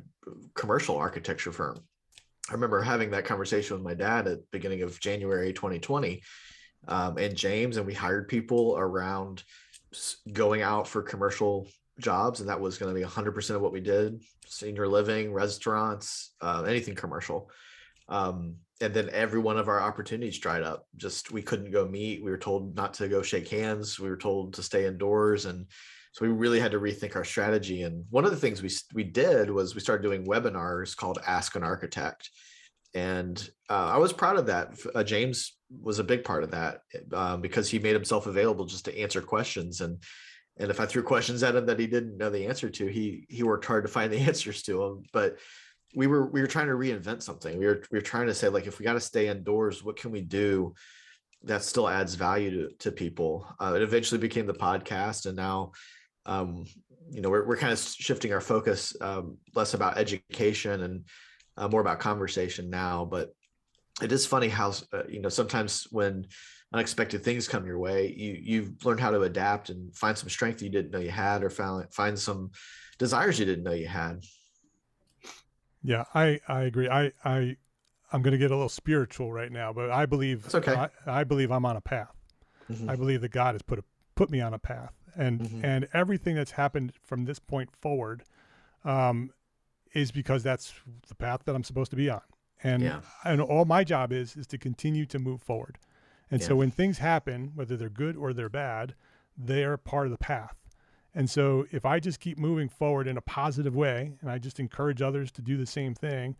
[0.53, 1.79] commercial architecture firm.
[2.49, 6.21] I remember having that conversation with my dad at the beginning of January 2020
[6.87, 9.43] um, and James, and we hired people around
[10.31, 11.67] going out for commercial
[11.99, 12.39] jobs.
[12.39, 16.63] And that was going to be 100% of what we did senior living, restaurants, uh,
[16.67, 17.49] anything commercial.
[18.07, 20.85] Um, and then every one of our opportunities dried up.
[20.97, 22.23] Just we couldn't go meet.
[22.23, 23.99] We were told not to go shake hands.
[23.99, 25.45] We were told to stay indoors.
[25.45, 25.65] And
[26.15, 27.81] so we really had to rethink our strategy.
[27.81, 31.57] And one of the things we we did was we started doing webinars called Ask
[31.57, 32.29] an Architect,
[32.93, 33.37] and
[33.69, 34.79] uh, I was proud of that.
[34.95, 36.79] Uh, James was a big part of that
[37.11, 40.01] um, because he made himself available just to answer questions and.
[40.57, 43.25] And if I threw questions at him that he didn't know the answer to, he
[43.27, 45.03] he worked hard to find the answers to them.
[45.11, 45.37] But
[45.93, 47.59] we were we were trying to reinvent something.
[47.59, 49.97] We were we were trying to say like if we got to stay indoors, what
[49.97, 50.73] can we do
[51.43, 53.45] that still adds value to to people?
[53.59, 55.73] Uh, it eventually became the podcast, and now
[56.25, 56.65] um,
[57.09, 61.05] you know, we're, we're kind of shifting our focus um, less about education and
[61.57, 63.05] uh, more about conversation now.
[63.05, 63.33] But
[64.01, 66.25] it is funny how, uh, you know, sometimes when
[66.73, 70.61] unexpected things come your way, you, you've learned how to adapt and find some strength
[70.61, 72.51] you didn't know you had, or find, find some
[72.97, 74.23] desires you didn't know you had.
[75.83, 76.89] Yeah, I I agree.
[76.89, 77.57] I I
[78.11, 80.73] I'm going to get a little spiritual right now, but I believe okay.
[80.73, 82.15] I, I believe I'm on a path.
[82.71, 82.89] Mm-hmm.
[82.89, 83.83] I believe that God has put a,
[84.15, 85.65] put me on a path, and mm-hmm.
[85.65, 88.23] and everything that's happened from this point forward,
[88.83, 89.31] um,
[89.93, 90.73] is because that's
[91.07, 92.21] the path that I'm supposed to be on,
[92.63, 93.01] and yeah.
[93.23, 95.77] and all my job is is to continue to move forward,
[96.31, 96.47] and yeah.
[96.47, 98.95] so when things happen, whether they're good or they're bad,
[99.37, 100.55] they are part of the path.
[101.17, 104.59] And so if I just keep moving forward in a positive way and I just
[104.59, 106.35] encourage others to do the same thing,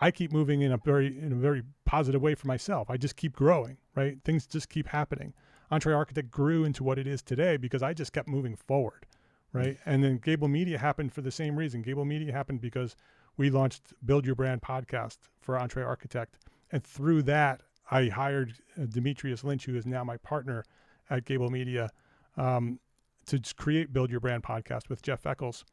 [0.00, 2.90] I keep moving in a very in a very positive way for myself.
[2.90, 4.18] I just keep growing, right?
[4.24, 5.32] Things just keep happening.
[5.70, 9.06] Entre Architect grew into what it is today because I just kept moving forward,
[9.52, 9.76] right?
[9.84, 11.82] And then Gābl Media happened for the same reason.
[11.82, 12.96] Gābl Media happened because
[13.36, 16.36] we launched Build Your Brand podcast for Entre Architect,
[16.72, 20.64] and through that, I hired uh, Dimitrius Lynch, who is now my partner
[21.10, 21.90] at Gābl Media,
[22.36, 22.80] um,
[23.26, 25.64] to create Build Your Brand podcast with Jeff Echols,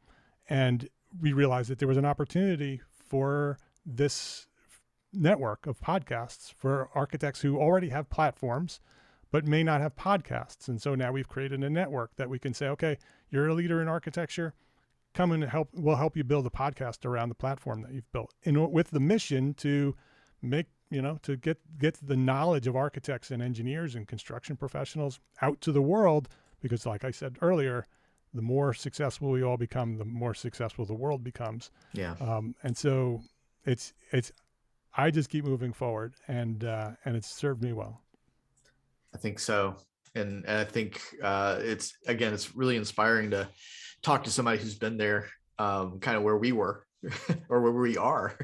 [0.48, 0.88] and
[1.20, 4.46] we realized that there was an opportunity for this
[5.12, 8.80] network of podcasts for architects who already have platforms
[9.34, 10.68] but may not have podcasts.
[10.68, 12.98] And so now we've created a network that we can say, okay,
[13.30, 14.54] you're a leader in architecture,
[15.12, 15.70] come and help.
[15.74, 19.00] We'll help you build a podcast around the platform that you've built, and with the
[19.00, 19.96] mission to
[20.40, 25.18] make you know to get get the knowledge of architects and engineers and construction professionals
[25.42, 26.28] out to the world.
[26.62, 27.86] Because, like I said earlier,
[28.34, 31.72] the more successful we all become, the more successful the world becomes.
[31.92, 32.14] Yeah.
[32.20, 33.22] Um, and so
[33.64, 34.30] it's it's
[34.96, 38.03] I just keep moving forward, and uh, and it's served me well.
[39.14, 39.76] I think so,
[40.14, 43.48] and and I think uh, it's again, it's really inspiring to
[44.02, 46.86] talk to somebody who's been there, um, kind of where we were,
[47.48, 48.36] or where we are.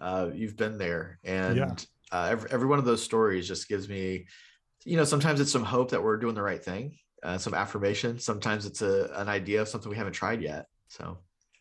[0.00, 1.74] Uh, you've been there, and yeah.
[2.12, 4.26] uh, every, every one of those stories just gives me,
[4.84, 8.18] you know, sometimes it's some hope that we're doing the right thing, uh, some affirmation.
[8.18, 10.66] Sometimes it's a an idea of something we haven't tried yet.
[10.88, 11.18] So,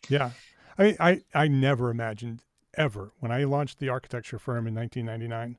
[0.09, 0.31] yeah,
[0.77, 2.41] I I I never imagined
[2.77, 3.11] ever.
[3.19, 5.57] When I launched the architecture firm in 1999,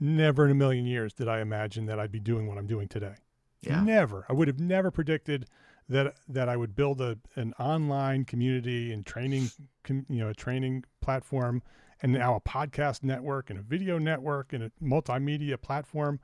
[0.00, 2.88] never in a million years did I imagine that I'd be doing what I'm doing
[2.88, 3.14] today.
[3.62, 3.82] Yeah.
[3.82, 4.24] Never.
[4.28, 5.46] I would have never predicted
[5.88, 9.50] that that I would build a an online community and training,
[9.88, 11.62] you know, a training platform,
[12.02, 16.20] and now a podcast network and a video network and a multimedia platform.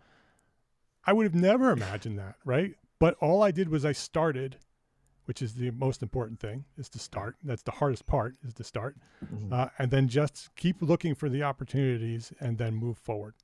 [1.06, 2.74] I would have never imagined that, right?
[2.98, 4.56] But all I did was I started
[5.26, 8.64] which is the most important thing is to start that's the hardest part is to
[8.64, 9.52] start mm-hmm.
[9.52, 13.34] uh, and then just keep looking for the opportunities and then move forward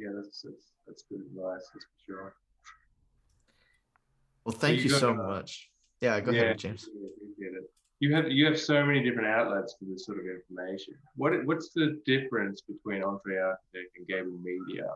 [0.00, 2.34] yeah that's that's, that's good advice that's for sure
[4.44, 5.70] well thank so you, you so uh, much
[6.00, 6.88] yeah go yeah, ahead james
[8.00, 11.70] you have you have so many different outlets for this sort of information what what's
[11.74, 14.86] the difference between Entre Architect and Gābl Media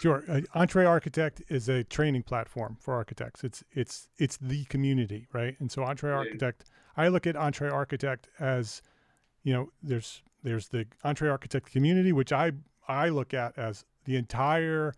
[0.00, 0.24] Sure.
[0.28, 3.44] Uh, Entre Architect is a training platform for architects.
[3.44, 5.56] It's it's it's the community, right?
[5.60, 6.64] And so Entre Architect,
[6.96, 8.82] I look at Entre Architect as,
[9.44, 12.52] you know, there's there's the Entre Architect community, which I
[12.88, 14.94] I look at as the entire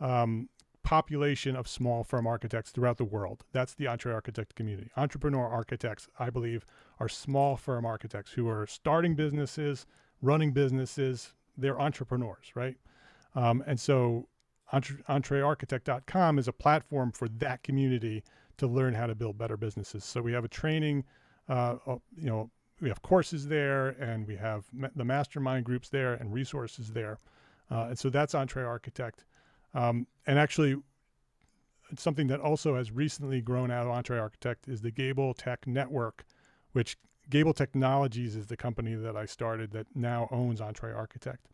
[0.00, 0.48] um,
[0.82, 3.44] population of small firm architects throughout the world.
[3.52, 4.90] That's the Entre Architect community.
[4.96, 6.64] Entrepreneur architects, I believe,
[6.98, 9.86] are small firm architects who are starting businesses,
[10.22, 11.34] running businesses.
[11.56, 12.76] They're entrepreneurs, right?
[13.34, 14.28] Um, and so
[14.72, 18.24] entre, entrearchitect.com is a platform for that community
[18.56, 20.04] to learn how to build better businesses.
[20.04, 21.04] So we have a training,
[21.48, 22.50] uh, uh you know,
[22.80, 27.18] we have courses there and we have the mastermind groups there and resources there.
[27.70, 29.24] Uh, and so that's Entre Architect.
[29.74, 30.76] Um, and actually,
[31.96, 36.24] something that also has recently grown out of Entre Architect is the Gābl Tech Network,
[36.72, 36.96] which
[37.30, 41.48] Gābl Technologies is the company that I started that now owns Entre Architect.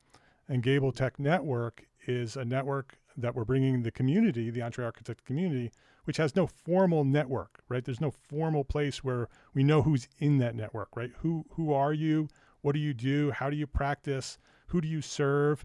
[0.48, 5.24] And Gābl Tech Network is a network that we're bringing the community, the Entre Architect
[5.24, 5.70] community,
[6.04, 7.84] which has no formal network, right?
[7.84, 11.12] There's no formal place where we know who's in that network, right?
[11.18, 12.28] Who who are you?
[12.60, 13.30] What do you do?
[13.30, 14.38] How do you practice?
[14.68, 15.64] Who do you serve?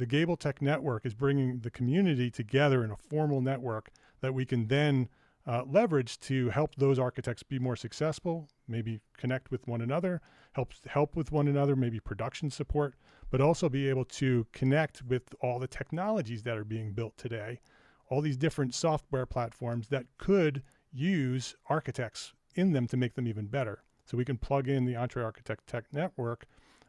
[0.00, 3.90] The Gābl Tech Network is bringing the community together in a formal network
[4.22, 5.10] that we can then
[5.46, 10.22] uh, leverage to help those architects be more successful, maybe connect with one another,
[10.54, 12.94] help help with one another, maybe production support,
[13.30, 17.60] but also be able to connect with all the technologies that are being built today,
[18.08, 23.44] all these different software platforms that could use architects in them to make them even
[23.44, 23.82] better.
[24.06, 26.46] So we can plug in the Entre Architect Tech Network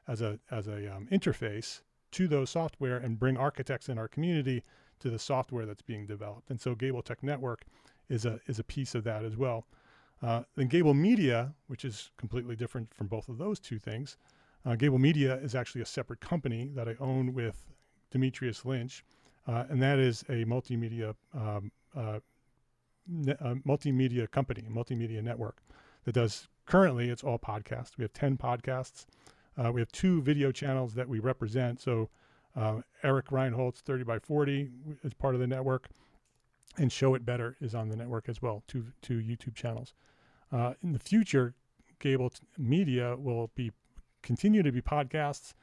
[0.08, 1.82] as a as a um, interface
[2.12, 4.64] to those software and bring architects in our community
[5.00, 6.50] to the software that's being developed.
[6.50, 7.66] And so Gābl Tech Network
[8.10, 9.66] is a is a piece of that as well.
[10.22, 14.18] Uh, then Gābl Media, which is completely different from both of those two things,
[14.66, 17.72] uh, Gābl Media is actually a separate company that I own with
[18.14, 19.04] Dimitrius Lynch,
[19.48, 22.20] uh, and that is a multimedia um, uh,
[23.08, 23.34] ne-
[23.66, 25.58] multimedia company, a multimedia network
[26.04, 27.98] that does currently it's all podcasts.
[27.98, 29.06] We have 10 podcasts.
[29.58, 31.82] Uh, we have two video channels that we represent.
[31.82, 32.10] So
[32.56, 34.70] uh, Eric Reinholz, 30 by 40,
[35.04, 35.90] is part of the network,
[36.78, 39.94] and Show It Better is on the network as well, two, two YouTube channels.
[40.52, 41.54] Uh, in the future,
[42.00, 43.72] Gābl Media will be
[44.22, 45.54] continue to be podcasts.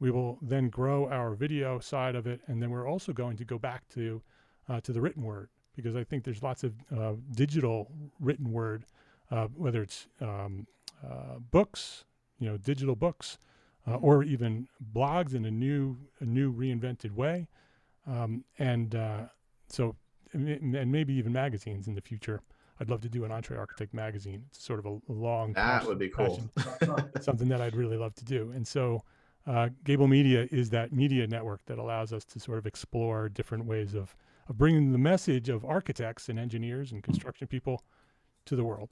[0.00, 3.44] We will then grow our video side of it, and then we're also going to
[3.44, 4.22] go back to
[4.68, 7.90] uh, to the written word because I think there's lots of uh, digital
[8.20, 8.84] written word,
[9.30, 10.66] uh, whether it's um,
[11.50, 12.04] books,
[12.38, 13.38] you know, digital books,
[13.86, 17.48] uh, or even blogs in a new a new reinvented way,
[18.06, 19.22] um, and uh,
[19.68, 19.96] so
[20.32, 22.42] and maybe even magazines in the future.
[22.80, 24.44] I'd love to do an EntreArchitect magazine.
[24.48, 26.48] It's sort of a, a long that would be cool.
[27.20, 28.52] something that I'd really love to do.
[28.54, 29.02] And so,
[29.46, 33.64] uh, Gābl Media is that media network that allows us to sort of explore different
[33.64, 34.14] ways of
[34.48, 37.82] of bringing the message of architects and engineers and construction people
[38.46, 38.90] to the world.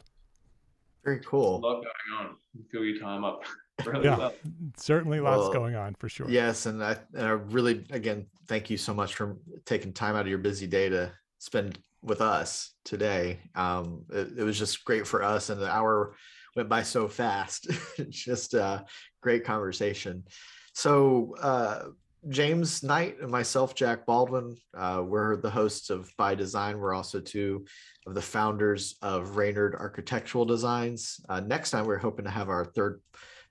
[1.06, 1.58] Very cool.
[1.58, 2.36] a lot going on.
[2.70, 3.42] fill your time up.
[3.84, 4.32] Really yeah, well.
[4.78, 6.26] certainly lots Well, going on for sure.
[6.30, 9.36] Yes, and I, and I really, again, thank you so much for
[9.66, 13.38] taking time out of your busy day to spend with us today.
[13.54, 16.16] Um, it, it was just great for us, and the hour
[16.56, 17.70] went by so fast.
[18.08, 18.86] just a
[19.20, 20.24] great conversation.
[20.72, 21.88] So, uh,
[22.28, 26.78] James Knight and myself, Jack Baldwin, uh, we're the hosts of By Design.
[26.78, 27.66] We're also two
[28.06, 31.20] of the founders of Reynard Architectural Designs.
[31.28, 33.00] Uh, next time, we're hoping to have our third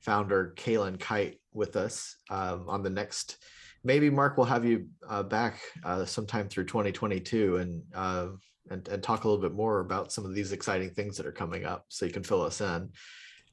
[0.02, 3.38] founder, Kaylin Kite, with us um, on the next.
[3.84, 8.28] Maybe Mark will have you uh, back uh, sometime through 2022 and, uh,
[8.70, 11.32] and and talk a little bit more about some of these exciting things that are
[11.32, 12.90] coming up, so you can fill us in.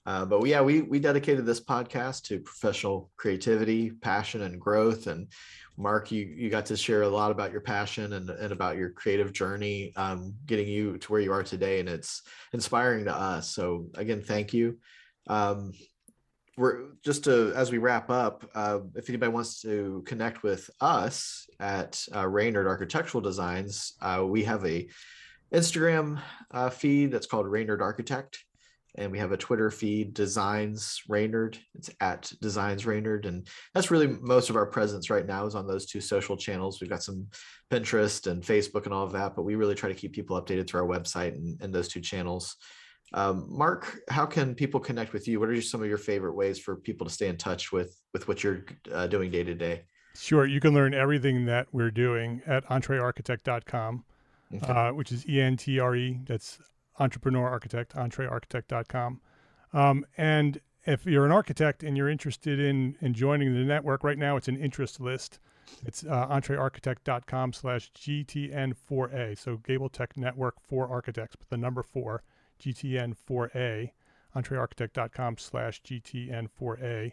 [0.04, 5.06] Uh, but yeah, we we dedicated this podcast to professional creativity, passion, and growth.
[5.06, 5.28] And
[5.76, 8.90] Mark, you you got to share a lot about your passion and and about your
[8.90, 12.22] creative journey, um, getting you to where you are today, and it's
[12.52, 13.50] inspiring to us.
[13.50, 14.78] So again, thank you.
[15.28, 15.72] Um,
[16.56, 21.46] we're just to as we wrap up uh, if anybody wants to connect with us
[21.60, 24.88] at uh, Reynard Architectural Designs, uh, we have a
[25.52, 28.44] Instagram uh, feed that's called Reynard Architect,
[28.96, 31.58] and we have a Twitter feed Designs Reynard.
[31.74, 35.66] It's at Designs Reynard, and that's really most of our presence right now is on
[35.66, 36.80] those two social channels.
[36.80, 37.26] We've got some
[37.70, 40.68] Pinterest and Facebook and all of that, but we really try to keep people updated
[40.68, 42.56] through our website and, and those two channels.
[43.14, 45.38] Um, Mark, how can people connect with you?
[45.40, 48.26] What are some of your favorite ways for people to stay in touch with with
[48.28, 49.82] what you're uh, doing day to day?
[50.14, 50.46] Sure.
[50.46, 54.04] You can learn everything that we're doing at entrearchitect.com,
[54.54, 54.72] Okay.
[54.72, 56.20] uh, which is E N T R E.
[56.26, 56.58] That's
[56.98, 59.20] entrepreneur architect, entrearchitect.com.
[59.72, 64.18] Um, and if you're an architect and you're interested in, in joining the network, right
[64.18, 65.38] now it's an interest list.
[65.86, 69.38] It's uh, entrearchitect.com slash GTN4A.
[69.38, 72.22] So Gābl Tech Network for Architects, but the number four,
[72.60, 73.90] GTN4A,
[74.34, 77.12] entrearchitect.com slash GTN4A.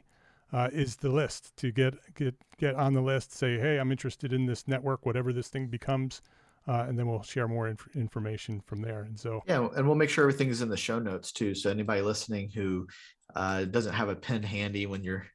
[0.51, 3.31] Uh, is the list to get get get on the list.
[3.31, 6.23] Say, hey, I'm interested in this network, whatever this thing becomes,
[6.67, 9.03] uh, and then we'll share more inf- information from there.
[9.03, 11.55] And so, Yeah, and we'll make sure everything is in the show notes too.
[11.55, 12.87] So anybody listening who
[13.35, 15.25] uh, doesn't have a pen handy when you're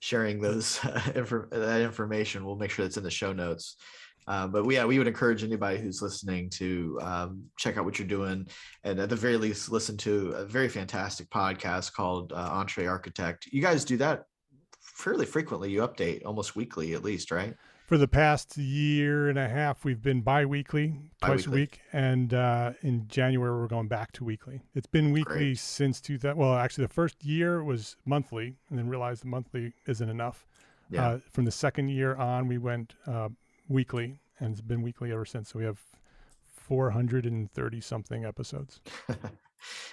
[0.00, 3.76] sharing those uh, infor- that information, we'll make sure that's in the show notes.
[4.28, 8.06] Uh, but yeah, we would encourage anybody who's listening to um, check out what you're
[8.06, 8.46] doing,
[8.84, 13.46] and at the very least, listen to a very fantastic podcast called uh, Entre Architect.
[13.46, 14.22] You guys do that
[14.80, 15.70] fairly frequently.
[15.70, 17.54] You update almost weekly, at least, right?
[17.92, 21.52] For the past year and a half, we've been bi-weekly, twice Bi-weekly.
[21.52, 24.62] a week, and uh, in January we're going back to weekly.
[24.74, 25.58] It's been weekly Great.
[25.58, 26.34] since 2000.
[26.34, 30.46] Well, actually, the first year was monthly, and then realized the monthly isn't enough.
[30.88, 31.06] Yeah.
[31.06, 33.28] Uh, from the second year on, we went uh,
[33.68, 35.50] weekly, and it's been weekly ever since.
[35.50, 35.82] So we have
[36.48, 38.80] 430 something episodes.
[39.08, 39.18] and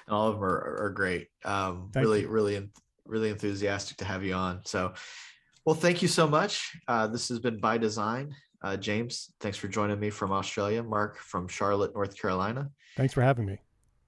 [0.07, 1.27] all of them are, are great.
[1.43, 2.29] Um, really, you.
[2.29, 2.69] really,
[3.05, 4.61] really enthusiastic to have you on.
[4.63, 4.93] So,
[5.69, 6.75] well, thank you so much.
[6.87, 8.35] Uh, this has been by design.
[8.63, 10.81] Uh, James, thanks for joining me from Australia.
[10.81, 12.71] Mark from Charlotte, North Carolina.
[12.97, 13.59] Thanks for having me.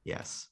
[0.04, 0.48] Yes.